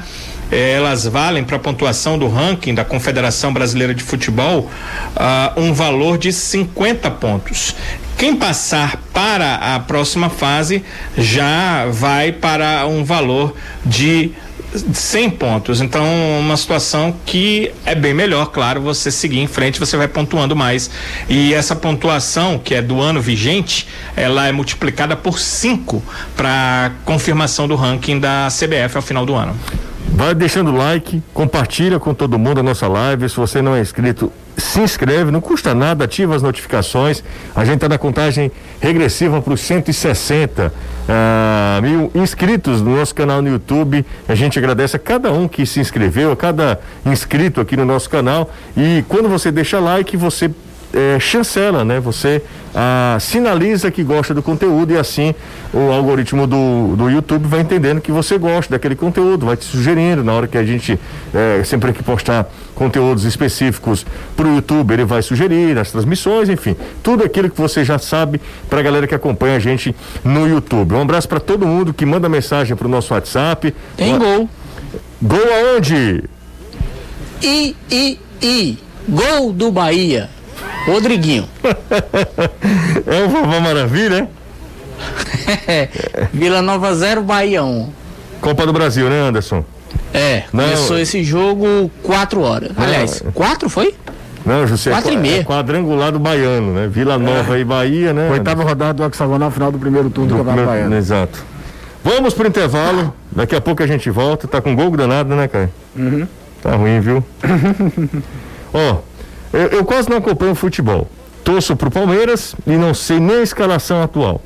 [0.52, 4.70] eh, elas valem para a pontuação do ranking da Confederação Brasileira de Futebol
[5.16, 7.76] ah, um valor de 50 pontos.
[8.18, 10.84] Quem passar para a próxima fase
[11.16, 14.32] já vai para um valor de
[14.76, 15.82] 100 pontos.
[15.82, 16.06] Então,
[16.40, 20.90] uma situação que é bem melhor, claro, você seguir em frente, você vai pontuando mais.
[21.30, 26.04] E essa pontuação, que é do ano vigente, ela é multiplicada por 5
[26.36, 29.56] para confirmação do ranking da CBF ao final do ano.
[30.10, 33.30] Vai deixando like, compartilha com todo mundo a nossa live.
[33.30, 37.24] Se você não é inscrito, se inscreve, não custa nada, ativa as notificações.
[37.56, 40.74] A gente está na contagem regressiva para os 160
[41.08, 44.06] ah, mil inscritos no nosso canal no YouTube.
[44.28, 48.10] A gente agradece a cada um que se inscreveu, a cada inscrito aqui no nosso
[48.10, 48.52] canal.
[48.76, 50.50] E quando você deixa like, você
[50.94, 52.00] é, chancela, né?
[52.00, 52.42] Você
[52.74, 55.34] ah, sinaliza que gosta do conteúdo e assim
[55.74, 60.24] o algoritmo do, do YouTube vai entendendo que você gosta daquele conteúdo, vai te sugerindo
[60.24, 61.00] na hora que a gente
[61.34, 66.76] é, sempre que postar conteúdos específicos para o YouTube, ele vai sugerir nas transmissões, enfim,
[67.02, 70.94] tudo aquilo que você já sabe para a galera que acompanha a gente no YouTube.
[70.94, 73.74] Um abraço para todo mundo que manda mensagem para o nosso WhatsApp.
[73.96, 74.50] tem Uma- gol.
[75.22, 75.40] Gol
[75.74, 76.24] aonde?
[77.42, 78.78] I, I, I.
[79.10, 80.30] Gol do Bahia.
[80.86, 81.48] Rodriguinho.
[83.06, 84.28] É o Vovó Maravilha, né?
[86.34, 87.90] Vila Nova 0, Bahia 1.
[88.42, 89.64] Copa do Brasil, né, Anderson?
[90.14, 90.64] É, Não.
[90.66, 92.72] começou esse jogo 4 horas.
[92.76, 93.96] Aliás, 4 foi?
[94.46, 95.44] Não, José, Quatro e é meia.
[95.44, 96.88] quadrangular do Baiano, né?
[96.88, 98.30] Vila Nova e Bahia, né?
[98.32, 100.96] Oitava rodada do hexagonal final do primeiro turno do, do Campeonato Baiano.
[100.96, 101.44] Exato.
[102.04, 103.14] Vamos pro intervalo.
[103.30, 104.48] Daqui a pouco a gente volta.
[104.48, 105.70] Tá com gol danado, né, Caio?
[106.62, 107.24] Tá ruim, viu?
[108.74, 108.98] Ó,
[109.54, 111.08] eu, eu quase não acompanho futebol.
[111.44, 114.42] Torço pro Palmeiras e não sei nem a escalação atual.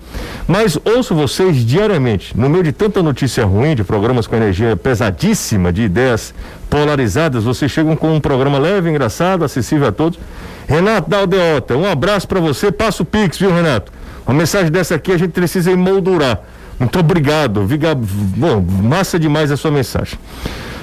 [0.47, 2.37] Mas ouço vocês diariamente.
[2.37, 6.31] No meio de tanta notícia ruim, de programas com energia pesadíssima, de ideias
[6.69, 10.19] polarizadas, vocês chegam com um programa leve, engraçado, acessível a todos.
[10.67, 12.71] Renato Daldeota, um abraço para você.
[12.71, 13.91] Passa o Pix, viu, Renato?
[14.27, 16.39] Uma mensagem dessa aqui a gente precisa emoldurar.
[16.79, 17.65] Muito obrigado.
[17.65, 17.95] Viga...
[17.95, 20.19] Bom, massa demais a sua mensagem.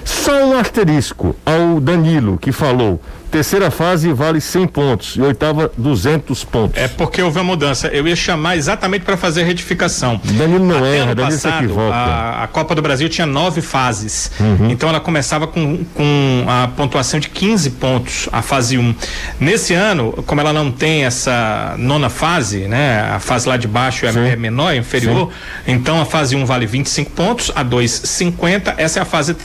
[0.04, 3.00] Só um asterisco ao Danilo, que falou:
[3.30, 6.80] terceira fase vale 100 pontos e oitava 200 pontos.
[6.80, 7.88] É porque houve uma mudança.
[7.88, 10.20] Eu ia chamar exatamente para fazer retificação.
[10.24, 11.94] Danilo não Até erra, Danilo se passado, equivoca.
[11.94, 14.30] a, a Copa do Brasil tinha nove fases.
[14.40, 14.70] Uhum.
[14.70, 18.94] Então ela começava com, com a pontuação de 15 pontos, a fase 1.
[19.40, 23.00] Nesse ano, como ela não tem essa nona fase, né?
[23.14, 24.26] A fase lá de baixo é, Sim.
[24.26, 25.30] é menor, é inferior.
[25.66, 28.74] Então a fase 1 vale 25 pontos, a 2, 50.
[28.76, 29.36] Essa é a fase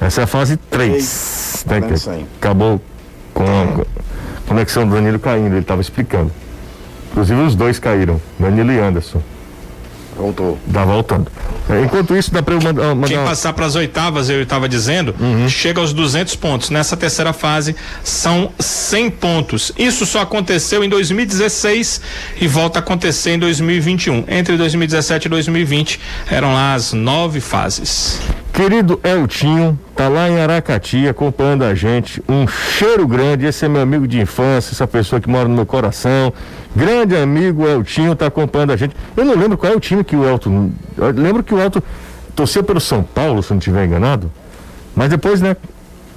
[0.00, 1.64] Essa é a fase 3.
[1.66, 2.80] Né, tá que acabou
[3.34, 6.32] com a conexão do Danilo caindo, ele estava explicando.
[7.10, 9.22] Inclusive os dois caíram, Danilo e Anderson.
[10.16, 10.58] Voltou.
[10.72, 11.30] Tá voltando.
[11.68, 12.94] É, enquanto isso, dá para eu mandar.
[12.94, 13.08] mandar...
[13.08, 15.48] Quem passar para as oitavas, eu estava dizendo, uhum.
[15.48, 16.68] chega aos 200 pontos.
[16.68, 17.74] Nessa terceira fase,
[18.04, 19.72] são 100 pontos.
[19.78, 22.00] Isso só aconteceu em 2016
[22.40, 24.24] e volta a acontecer em 2021.
[24.28, 28.20] Entre 2017 e 2020, eram lá as nove fases.
[28.60, 32.22] Querido Eltinho, tá lá em Aracati acompanhando a gente.
[32.28, 33.46] Um cheiro grande.
[33.46, 36.30] Esse é meu amigo de infância, essa pessoa que mora no meu coração.
[36.76, 38.94] Grande amigo Eltinho tá acompanhando a gente.
[39.16, 40.72] Eu não lembro qual é o time que o Elton.
[40.98, 41.80] Eu lembro que o Elton
[42.36, 44.30] torceu pelo São Paulo, se não estiver enganado.
[44.94, 45.56] Mas depois, né?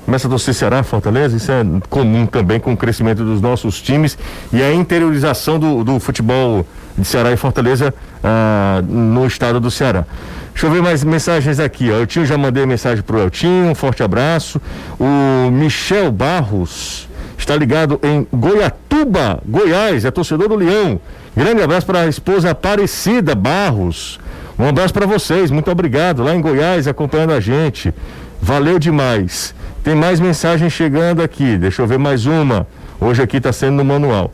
[0.04, 4.18] Começa a torcer Ceará, Fortaleza, isso é comum também com o crescimento dos nossos times
[4.52, 6.66] e a interiorização do, do futebol
[6.98, 10.06] de Ceará e Fortaleza ah, no estado do Ceará.
[10.54, 11.91] Deixa eu ver mais mensagens aqui.
[11.91, 11.99] Ó.
[11.99, 14.62] Eltinho já mandei mensagem pro Eltinho, um forte abraço.
[14.99, 20.99] O Michel Barros está ligado em Goiatuba, Goiás, é torcedor do Leão.
[21.36, 24.20] Grande abraço para a esposa Aparecida Barros.
[24.58, 26.24] Um abraço para vocês, muito obrigado.
[26.24, 27.93] Lá em Goiás, acompanhando a gente.
[28.41, 29.56] Valeu demais.
[29.84, 31.58] Tem mais mensagens chegando aqui.
[31.58, 32.68] Deixa eu ver mais uma.
[33.01, 34.32] Hoje aqui está sendo no manual.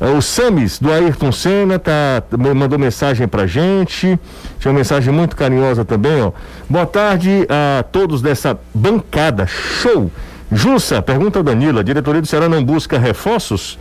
[0.00, 2.22] É, o Samis, do Ayrton Senna, tá,
[2.54, 4.18] mandou mensagem pra gente.
[4.58, 6.32] Tinha uma mensagem muito carinhosa também, ó.
[6.68, 9.46] Boa tarde a todos dessa bancada.
[9.46, 10.10] Show!
[10.50, 13.78] Jussa, pergunta Danilo, a diretoria do Ceará não busca reforços?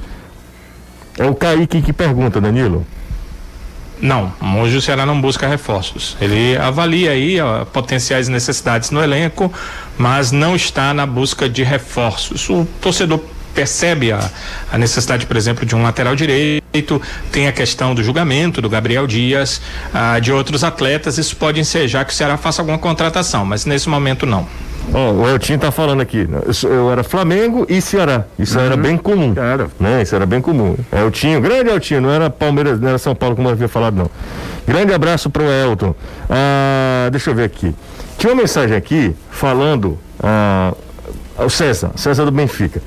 [1.17, 2.85] É o Kaique que pergunta, Danilo.
[3.99, 6.15] Não, hoje o Ceará não busca reforços.
[6.21, 9.51] Ele avalia aí ó, potenciais necessidades no elenco,
[9.97, 12.49] mas não está na busca de reforços.
[12.49, 13.19] O torcedor
[13.53, 14.29] percebe a,
[14.71, 19.07] a necessidade, por exemplo, de um lateral direito, tem a questão do julgamento do Gabriel
[19.07, 19.61] Dias,
[19.93, 23.89] ah, de outros atletas, isso pode ensejar que o Ceará faça alguma contratação, mas nesse
[23.89, 24.47] momento não.
[24.91, 26.39] Oh, o Eltinho tá falando aqui, né?
[26.63, 28.65] eu era Flamengo e Ceará, isso uhum.
[28.65, 29.67] era bem comum, era.
[29.79, 30.01] né?
[30.01, 30.75] Isso era bem comum.
[30.91, 34.09] Eltinho, grande Eltinho, não era Palmeiras, não era São Paulo como eu havia falado não.
[34.67, 35.93] Grande abraço pro Elton.
[36.29, 37.73] Ah, deixa eu ver aqui.
[38.17, 40.73] Tinha uma mensagem aqui falando, ah,
[41.37, 42.81] o César, César do Benfica.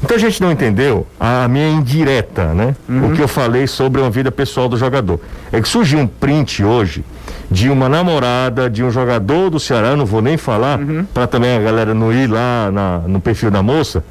[0.00, 2.76] Muita gente não entendeu a minha indireta, né?
[2.88, 3.10] Uhum.
[3.10, 5.18] O que eu falei sobre uma vida pessoal do jogador.
[5.50, 7.04] É que surgiu um print hoje
[7.50, 11.06] de uma namorada de um jogador do Ceará, não vou nem falar, uhum.
[11.14, 14.04] para também a galera não ir lá na, no perfil da moça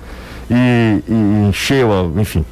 [0.50, 1.86] e, e encher,
[2.18, 2.46] enfim,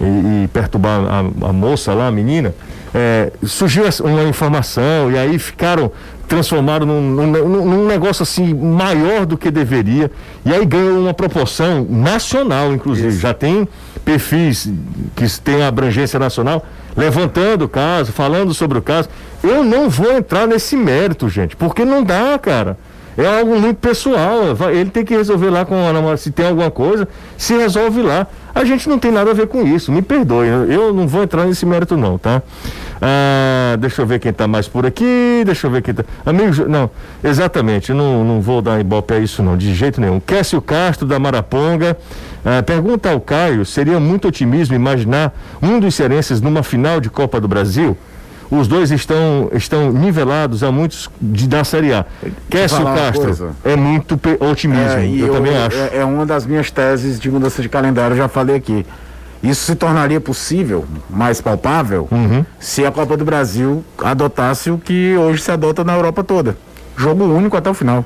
[0.00, 2.54] e, e perturbar a, a, moça lá, a menina.
[2.94, 5.92] É, surgiu uma informação e aí ficaram
[6.28, 10.10] transformaram num, num, num, negócio assim maior do que deveria
[10.44, 13.08] e aí ganhou uma proporção nacional, inclusive.
[13.08, 13.20] Isso.
[13.20, 13.66] Já tem
[14.04, 14.70] perfis
[15.16, 16.64] que têm abrangência nacional
[16.96, 19.08] levantando o caso, falando sobre o caso.
[19.42, 22.76] Eu não vou entrar nesse mérito, gente, porque não dá, cara.
[23.16, 24.42] É algo muito pessoal.
[24.70, 26.18] Ele tem que resolver lá com a namorada.
[26.18, 28.28] Se tem alguma coisa, se resolve lá.
[28.58, 29.92] A gente não tem nada a ver com isso.
[29.92, 30.48] Me perdoe.
[30.48, 32.42] Eu não vou entrar nesse mérito, não, tá?
[33.00, 35.44] Ah, deixa eu ver quem está mais por aqui.
[35.46, 36.04] Deixa eu ver quem está.
[36.26, 36.90] Amigo, não,
[37.22, 40.18] exatamente, não, não vou dar ibope a isso, não, de jeito nenhum.
[40.18, 41.96] Kécio Castro, da Maraponga.
[42.44, 45.32] Ah, pergunta ao Caio: seria muito otimismo imaginar
[45.62, 47.96] um dos cearenses numa final de Copa do Brasil?
[48.50, 52.06] Os dois estão, estão nivelados a muitos de, da Série A.
[52.48, 55.76] Kécio Castro é muito otimismo, é, eu, eu, também acho.
[55.76, 58.86] É, é uma das minhas teses de mudança de calendário, já falei aqui.
[59.42, 62.44] Isso se tornaria possível, mais palpável, uhum.
[62.58, 66.56] se a Copa do Brasil adotasse o que hoje se adota na Europa toda.
[66.96, 68.04] Jogo único até o final.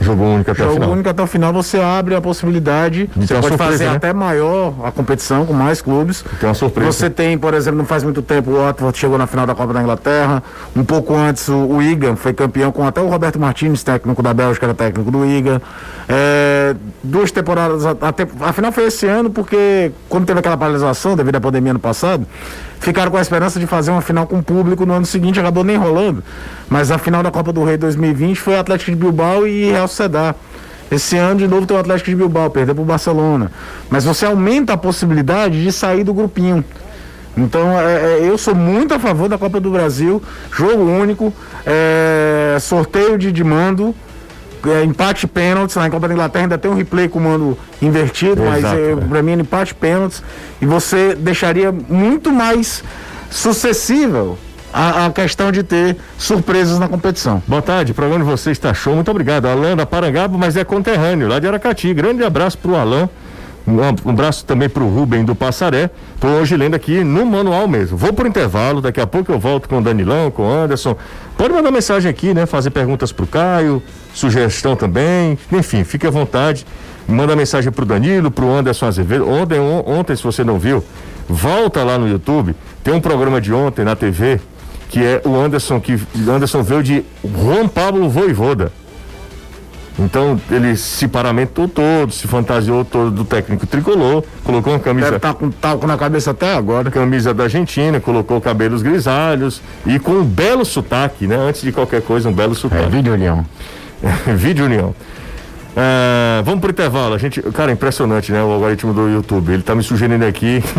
[0.00, 0.88] Jogo único até Jogo o final.
[0.88, 3.96] Jogo único até o final, você abre a possibilidade, de você pode surpresa, fazer né?
[3.96, 6.24] até maior a competição com mais clubes.
[6.40, 6.92] Tem uma surpresa.
[6.92, 9.72] Você tem, por exemplo, não faz muito tempo o Watford chegou na final da Copa
[9.72, 10.42] da Inglaterra.
[10.74, 14.34] Um pouco antes o, o Iga foi campeão com até o Roberto Martins, técnico da
[14.34, 15.62] Bélgica, era técnico do Iga.
[16.08, 21.16] É, duas temporadas, a, a, a final foi esse ano porque quando teve aquela paralisação
[21.16, 22.26] devido à pandemia ano passado,
[22.82, 25.76] ficaram com a esperança de fazer uma final com público no ano seguinte, acabou nem
[25.76, 26.22] rolando.
[26.68, 30.34] Mas a final da Copa do Rei 2020 foi Atlético de Bilbao e Real Sociedad.
[30.90, 33.52] Esse ano, de novo, tem o Atlético de Bilbao, perdeu para o Barcelona.
[33.88, 36.64] Mas você aumenta a possibilidade de sair do grupinho.
[37.36, 40.20] Então, é, é, eu sou muito a favor da Copa do Brasil,
[40.52, 41.32] jogo único,
[41.64, 43.94] é, sorteio de, de mando
[44.66, 48.42] é, empate pênaltis, na Copa da Inglaterra ainda tem um replay com o mando invertido,
[48.42, 50.22] Exato, mas é, para mim é empate pênaltis,
[50.60, 52.82] e você deixaria muito mais
[53.30, 54.38] sucessível
[54.72, 57.42] a, a, questão de ter surpresas na competição.
[57.46, 59.46] Boa tarde, o programa de vocês está show, muito obrigado.
[59.46, 61.92] Alan da Parangaba, mas é conterrâneo, lá de Aracati.
[61.92, 63.08] Grande abraço para o Alan.
[63.66, 65.90] Um abraço também para o Rubem do Passaré.
[66.14, 67.96] Estou hoje lendo aqui no manual mesmo.
[67.96, 70.96] Vou por intervalo, daqui a pouco eu volto com o Danilão, com o Anderson.
[71.36, 72.44] Pode mandar mensagem aqui, né?
[72.44, 73.82] Fazer perguntas para o Caio,
[74.12, 75.38] sugestão também.
[75.52, 76.66] Enfim, fique à vontade.
[77.06, 79.28] Manda mensagem para o Danilo, para o Anderson Azevedo.
[79.28, 80.84] Ontem, ontem, se você não viu,
[81.28, 82.54] volta lá no YouTube.
[82.82, 84.40] Tem um programa de ontem na TV
[84.92, 85.98] que é o Anderson, que
[86.28, 88.70] Anderson veio de Juan Pablo Voivoda.
[89.98, 95.06] Então ele se paramentou todo, se fantasiou todo do técnico tricolor, colocou uma camisa.
[95.06, 96.90] Deve estar com talco na cabeça até agora.
[96.90, 101.36] Camisa da Argentina, colocou cabelos grisalhos e com um belo sotaque, né?
[101.36, 102.90] Antes de qualquer coisa, um belo É, sotaque.
[102.90, 103.44] vídeo Leão.
[104.34, 104.94] Vídeo União.
[105.76, 107.14] Ah, vamos pro intervalo.
[107.14, 108.42] A gente, cara, impressionante, né?
[108.42, 109.52] O algoritmo do YouTube.
[109.52, 110.62] Ele tá me sugerindo aqui.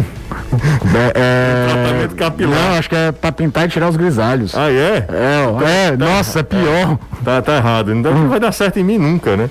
[1.15, 2.59] É, Tratamento capilar.
[2.59, 4.55] Não, acho que é pra pintar e tirar os grisalhos.
[4.55, 5.07] ah, é?
[5.09, 6.99] É, ó, é, nossa, é pior.
[7.25, 7.91] Tá, tá errado.
[7.91, 9.49] Então não vai dar certo em mim nunca, né?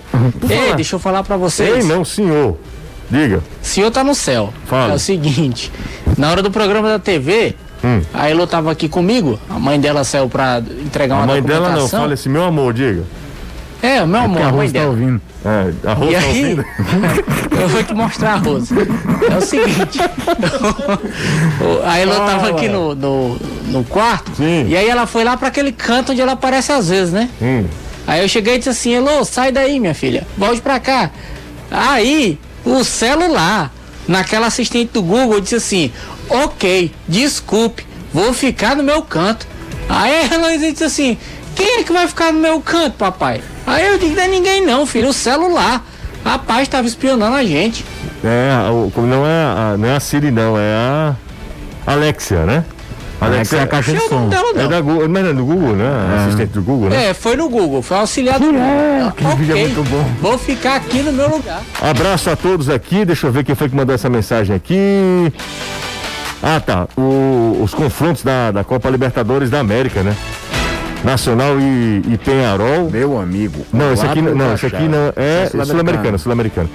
[0.49, 1.89] Ei, deixa eu falar pra Ei, vocês.
[1.89, 2.57] não, senhor.
[3.11, 3.39] Diga.
[3.39, 4.53] O senhor tá no céu.
[4.67, 4.93] Fala.
[4.93, 5.73] É o seguinte,
[6.17, 8.01] na hora do programa da TV, Hum.
[8.15, 11.71] a Elo tava aqui comigo, a mãe dela saiu pra entregar A uma mãe dela
[11.71, 13.03] não, fala assim, meu amor, diga.
[13.83, 15.21] É, o meu amor, Porque a a Rose tá ouvindo.
[15.45, 16.65] É, a Rose E tá aí, ouvindo?
[17.61, 18.73] eu vou te mostrar a Rose.
[19.29, 19.99] É o seguinte,
[21.85, 24.67] a Elo tava aqui no, no, no quarto, Sim.
[24.69, 27.29] e aí ela foi lá pra aquele canto onde ela aparece às vezes, né?
[27.43, 27.65] Hum.
[28.07, 31.11] Aí eu cheguei e disse assim, Elô, sai daí, minha filha, volte pra cá.
[31.71, 33.73] Aí, o celular,
[34.07, 35.93] naquela assistente do Google, disse assim,
[36.29, 39.47] ok, desculpe, vou ficar no meu canto.
[39.89, 41.19] Aí a Heloísa disse assim,
[41.55, 43.41] quem é que vai ficar no meu canto, papai?
[43.67, 45.85] Aí eu digo, não é ninguém não, filho, o celular.
[46.25, 47.85] Rapaz, estava espionando a gente.
[48.25, 51.15] É, a- o- como não é, a, não é a Siri, não, é a
[51.87, 52.65] Alexia, né?
[53.21, 54.29] Alexa é a caixa de som.
[54.29, 55.85] não, É da Google, mas não é do Google, né?
[56.27, 57.11] Assistente do Google, né?
[57.11, 58.61] É, foi no Google, foi auxiliar do Google.
[59.09, 60.05] aquele vídeo é muito bom.
[60.21, 61.61] Vou ficar aqui no meu lugar.
[61.81, 63.05] Abraço a todos aqui.
[63.05, 65.33] Deixa eu ver quem foi que mandou essa mensagem aqui.
[66.43, 66.89] Ah, tá.
[66.97, 70.17] O- os confrontos da, da Copa Libertadores da América, né?
[71.05, 72.91] Nacional e, e Penharol.
[72.91, 73.67] Meu amigo.
[73.73, 76.71] Não, esse aqui Quatro não, esse aqui não é sul-americano, sul-americano.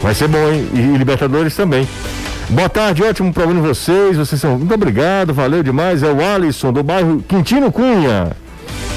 [0.00, 0.68] Vai ser bom, hein?
[0.74, 1.88] E, e Libertadores também.
[2.50, 4.16] Boa tarde, ótimo programa de vocês.
[4.16, 6.02] Vocês são muito obrigado, valeu demais.
[6.02, 8.32] É o Alisson do bairro Quintino Cunha.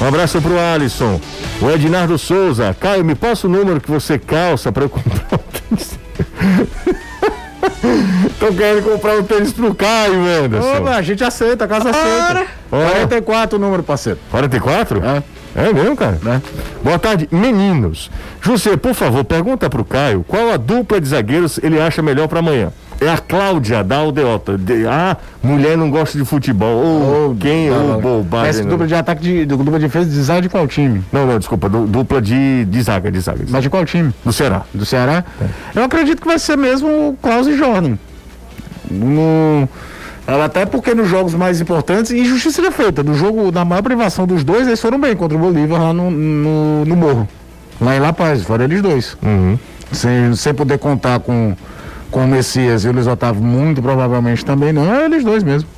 [0.00, 1.20] Um abraço pro Alisson.
[1.60, 2.76] O Ednardo Souza.
[2.78, 5.98] Caio, me passa o número que você calça para eu comprar um tênis.
[8.38, 10.78] Tô querendo comprar um tênis pro Caio, Anderson.
[10.78, 12.46] Opa, a gente aceita, a casa aceita.
[12.70, 12.90] Ora.
[12.90, 14.18] 44 o número, parceiro.
[14.30, 15.02] 44?
[15.04, 15.22] É.
[15.56, 16.18] É mesmo, cara?
[16.24, 16.40] É.
[16.84, 18.10] Boa tarde, meninos.
[18.40, 22.38] José, por favor, pergunta pro Caio qual a dupla de zagueiros ele acha melhor pra
[22.38, 22.70] amanhã.
[23.00, 24.58] É a Cláudia da Aldeota.
[24.58, 26.82] De, ah, mulher não gosta de futebol.
[26.82, 27.70] Ou quem?
[27.70, 28.48] Ou bobagem.
[28.50, 31.02] Essa dupla de ataque de, dupla de defesa de zaga de qual time?
[31.12, 31.68] Não, não, desculpa.
[31.68, 33.44] du- dupla de, de zaga, de zaga.
[33.48, 34.12] Mas de qual time?
[34.24, 34.62] Do Ceará.
[34.74, 35.24] Do Ceará?
[35.74, 37.96] Eu acredito que vai ser mesmo o Klaus e Jordan.
[38.90, 39.68] No,
[40.44, 43.02] até porque nos jogos mais importantes, injustiça seja feita.
[43.02, 46.10] No jogo, na maior privação dos dois, eles foram bem contra o Bolívar lá no,
[46.10, 47.28] no, no Morro.
[47.80, 49.16] Lá em La Paz, foram eles dois.
[49.22, 49.58] Uhum.
[49.92, 51.54] Sem, sem poder contar com,
[52.10, 54.92] com o Messias e o Luiz Otávio, muito provavelmente também não.
[54.92, 55.68] É eles dois mesmo.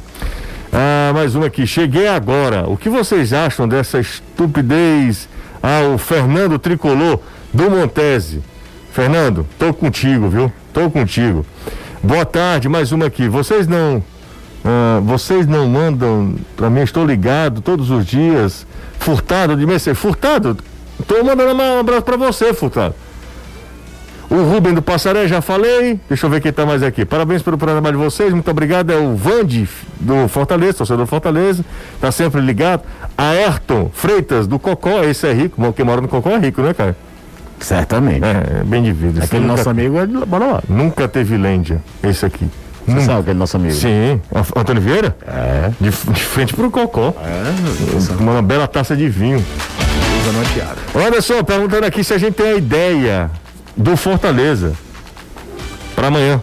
[0.73, 1.67] Ah, mais uma aqui.
[1.67, 2.69] Cheguei agora.
[2.69, 5.29] O que vocês acham dessa estupidez?
[5.63, 7.21] Ah, o Fernando Tricolor
[7.53, 8.43] do Montese.
[8.93, 10.53] Fernando, tô contigo, viu?
[10.73, 11.45] Tô contigo.
[12.03, 13.29] Boa tarde, mais uma aqui.
[13.29, 14.03] Vocês não.
[14.65, 18.67] ah, vocês não mandam pra mim, estou ligado todos os dias.
[18.99, 20.01] Furtado de Mercedes.
[20.01, 20.57] Furtado?
[21.07, 22.95] Tô mandando um abraço pra você, Furtado.
[24.31, 25.99] O Rubem do Passaré, já falei.
[26.09, 27.05] Deixa eu ver quem tá mais aqui.
[27.05, 28.33] Parabéns pelo programa de vocês.
[28.33, 28.91] Muito obrigado.
[28.93, 29.69] É o Vande
[29.99, 31.65] do Fortaleza, torcedor do Fortaleza.
[32.01, 32.83] Tá sempre ligado.
[33.19, 35.03] Ayrton Freitas do Cocó.
[35.03, 35.61] Esse é rico.
[35.61, 36.97] Bom, Quem mora no Cocó é rico, né, cara?
[37.59, 38.23] Certamente.
[38.25, 39.25] É, bem de vida.
[39.25, 40.63] Aquele nunca, nosso amigo é de lá.
[40.69, 42.49] nunca teve Lândia, esse aqui.
[42.87, 43.05] Você Nunca.
[43.07, 43.75] sabe aquele nosso amigo?
[43.75, 44.21] Sim.
[44.35, 45.15] A- Antônio Vieira?
[45.27, 45.71] É.
[45.81, 47.13] De, de frente pro Cocó.
[47.23, 49.45] É, Uma bela taça de vinho.
[50.95, 53.31] Olha só, perguntando aqui se a gente tem a ideia
[53.77, 54.75] do Fortaleza
[55.95, 56.41] para amanhã.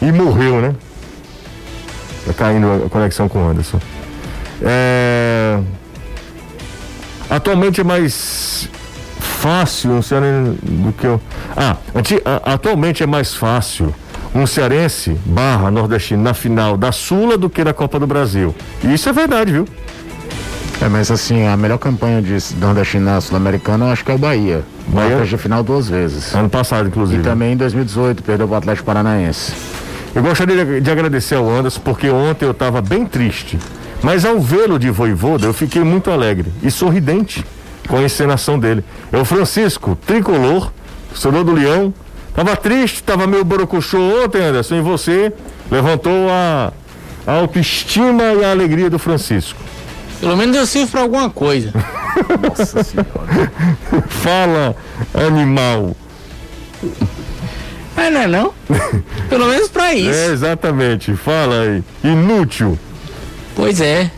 [0.00, 0.74] E morreu, né?
[2.26, 3.80] Tá caindo a conexão com o Anderson.
[4.60, 5.58] É...
[7.30, 8.68] Atualmente é mais
[9.18, 11.20] fácil um cearense do que eu.
[11.56, 11.76] Ah,
[12.44, 13.94] atualmente é mais fácil
[14.34, 18.54] um cearense barra nordestino na final da Sula do que na Copa do Brasil.
[18.82, 19.66] E isso é verdade, viu?
[20.82, 24.64] É, mas assim, a melhor campanha de nordestina sul-americana eu acho que é o Bahia.
[24.88, 25.24] Bahia?
[25.24, 26.34] De final duas vezes.
[26.34, 27.20] Ano passado, inclusive.
[27.20, 29.52] E também em 2018 perdeu para o Atlético Paranaense.
[30.12, 33.60] Eu gostaria de, de agradecer ao Anderson, porque ontem eu estava bem triste.
[34.02, 37.44] Mas ao vê-lo de voivoda, eu fiquei muito alegre e sorridente
[37.86, 38.84] com a encenação dele.
[39.12, 40.72] É o Francisco, tricolor,
[41.10, 41.94] torcedor do Leão.
[42.34, 45.32] Tava triste, tava meio borocochô ontem, Anderson, e você
[45.70, 46.72] levantou a,
[47.24, 49.62] a autoestima e a alegria do Francisco.
[50.22, 51.72] Pelo menos eu sirvo pra alguma coisa.
[52.48, 53.52] Nossa senhora.
[54.08, 54.76] Fala,
[55.12, 55.96] animal.
[57.96, 58.54] Mas não é não?
[59.28, 60.30] Pelo menos pra É, isso.
[60.32, 61.82] exatamente, fala aí.
[62.04, 62.78] Inútil.
[63.56, 64.10] Pois é.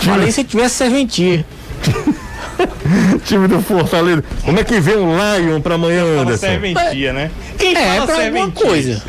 [0.00, 1.46] Falei se tivesse serventia.
[3.24, 4.24] time do Fortaleza.
[4.44, 6.46] Como é que vem o Lion pra amanhã, Anderson?
[6.46, 7.30] serventia, né?
[7.56, 8.66] Quem É, fala pra alguma serventia?
[8.66, 9.02] coisa.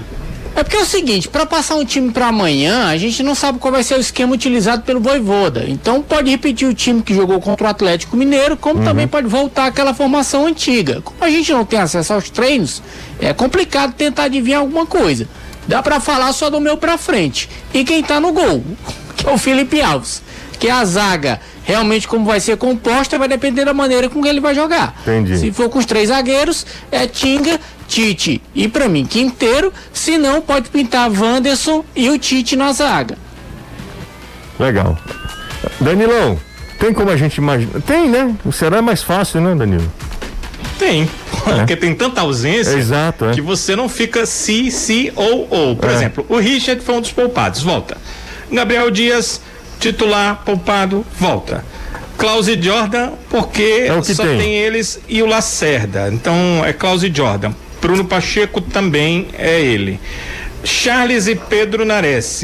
[0.55, 3.59] É porque é o seguinte, pra passar um time pra amanhã, a gente não sabe
[3.59, 5.65] qual vai ser o esquema utilizado pelo Voivoda.
[5.67, 9.65] Então pode repetir o time que jogou contra o Atlético Mineiro, como também pode voltar
[9.65, 11.01] àquela formação antiga.
[11.01, 12.81] Como a gente não tem acesso aos treinos,
[13.19, 15.27] é complicado tentar adivinhar alguma coisa.
[15.67, 17.49] Dá pra falar só do meu pra frente.
[17.73, 18.63] E quem tá no gol,
[19.17, 20.23] que é o Felipe Alves.
[20.57, 24.39] Que a zaga, realmente como vai ser composta, vai depender da maneira com que ele
[24.39, 24.95] vai jogar.
[25.01, 25.37] Entendi.
[25.37, 29.71] Se for com os três zagueiros, é Tinga, Tite e pra mim Quinteiro.
[29.93, 33.17] Se não, pode pintar Wanderson e o Tite na zaga.
[34.59, 34.97] Legal.
[35.79, 36.39] Danilão,
[36.79, 37.81] tem como a gente imaginar?
[37.81, 38.33] Tem, né?
[38.45, 39.91] O Ceará é mais fácil, né, Danilo?
[40.79, 41.09] Tem.
[41.43, 43.31] Porque tem tanta ausência É, exato, é.
[43.33, 45.75] que você não fica se, se ou, ou.
[45.75, 45.93] Por É.
[45.93, 47.97] exemplo, o Richard foi um dos poupados, volta.
[48.51, 49.41] Gabriel Dias,
[49.79, 51.63] titular, poupado, volta.
[52.17, 54.37] Klaus e Jordan, porque É só tem.
[54.37, 54.53] tem.
[54.55, 56.09] eles e o Lacerda.
[56.11, 57.51] Então é Klaus e Jordan.
[57.81, 59.99] Bruno Pacheco também é ele.
[60.63, 62.43] Charles e Pedro Nares.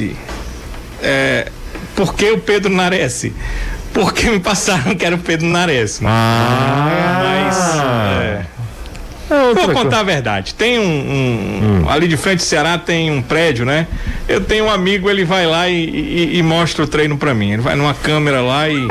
[1.02, 1.52] É,
[1.96, 3.26] por que o Pedro Nares?
[3.94, 6.00] Porque me passaram que era o Pedro Nares.
[6.00, 7.58] Mas.
[8.22, 8.46] é,
[9.34, 9.98] É Vou contar coisa.
[10.00, 10.54] a verdade.
[10.54, 13.88] Tem um, um- ali de frente do Ceará tem um prédio, né?
[14.28, 17.52] Eu tenho um amigo, ele vai lá e, e- e mostra o treino pra mim.
[17.54, 18.76] Ele vai numa câmera lá e.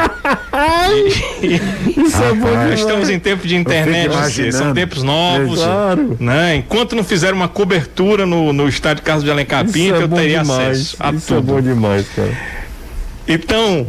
[1.43, 5.61] Isso é bom Nós estamos em tempo de internet, são tempos novos.
[5.61, 6.17] É, claro.
[6.19, 6.57] Né?
[6.57, 10.09] Enquanto não fizer uma cobertura no, no estádio Carlos de Alencar Isso Pinto, é eu
[10.09, 10.61] teria demais.
[10.71, 11.47] acesso a Isso é tudo.
[11.55, 12.33] bom demais, cara.
[13.29, 13.87] Então,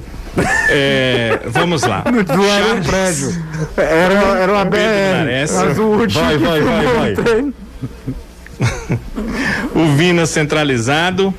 [0.69, 2.03] é, vamos lá.
[2.05, 3.43] Era um prédio.
[3.77, 4.77] Era, era uma BR.
[5.53, 7.53] Mas o último Vai, vai, vai, vai.
[9.75, 11.33] o o Vina centralizado.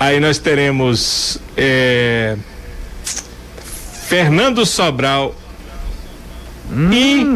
[0.00, 2.36] Aí nós teremos é,
[4.06, 5.34] Fernando Sobral
[6.92, 7.26] e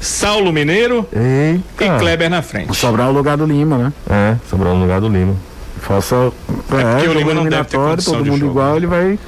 [0.00, 1.98] Saulo Mineiro e Eita.
[1.98, 2.70] Kleber na frente.
[2.70, 2.74] O
[3.12, 3.92] lugar do Lima, né?
[4.10, 5.36] É, sobrou no lugar do Lima.
[5.80, 6.32] Faça.
[6.68, 8.52] porque É, o jogo Lima não deve ter todo de mundo jogo.
[8.52, 9.18] igual, ele vai.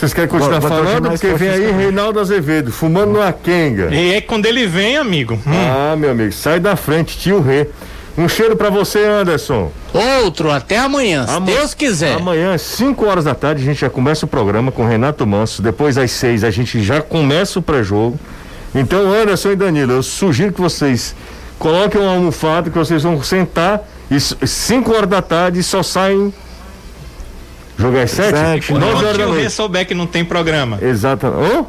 [0.00, 1.10] Vocês querem continuar falando?
[1.10, 1.70] Porque vem aí.
[1.72, 3.94] Reinaldo Azevedo, fumando numa quenga.
[3.94, 5.34] E é quando ele vem, amigo.
[5.46, 7.66] hum, Ah, meu amigo, sai da frente, tio Rê.
[8.16, 9.70] Um cheiro pra você, Anderson.
[10.22, 12.14] Outro, até amanhã, se Ama- Deus quiser.
[12.16, 15.60] Amanhã, às 5 horas da tarde, a gente já começa o programa com Renato Manso.
[15.62, 18.18] Depois, às 6, a gente já começa o pré-jogo.
[18.74, 21.14] Então, Anderson e Danilo, eu sugiro que vocês
[21.58, 26.32] coloquem uma almofada que vocês vão sentar e 5 horas da tarde só saem.
[27.80, 28.30] Jogar às 7?
[28.36, 29.50] Sete, 9 Quando horas o da tio Rê noite.
[29.52, 30.78] souber que não tem programa.
[30.82, 31.26] Exato.
[31.28, 31.66] Ô?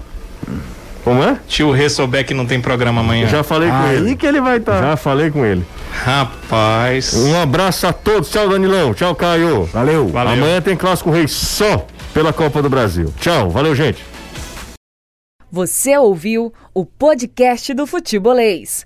[1.04, 1.38] Como é?
[1.48, 3.28] Tio Rê souber que não tem programa amanhã.
[3.28, 4.16] Já falei com Aí ele.
[4.16, 4.82] que ele vai estar.
[4.82, 5.66] Já falei com ele.
[6.04, 7.14] Rapaz.
[7.16, 8.30] Um abraço a todos.
[8.30, 8.94] Tchau, Danilão.
[8.94, 9.66] Tchau, Caio.
[9.66, 10.08] Valeu.
[10.10, 10.34] Valeu.
[10.34, 13.12] Amanhã tem Clássico Rei só pela Copa do Brasil.
[13.20, 13.50] Tchau.
[13.50, 14.04] Valeu, gente.
[15.52, 18.86] Você ouviu o podcast do Futebolês.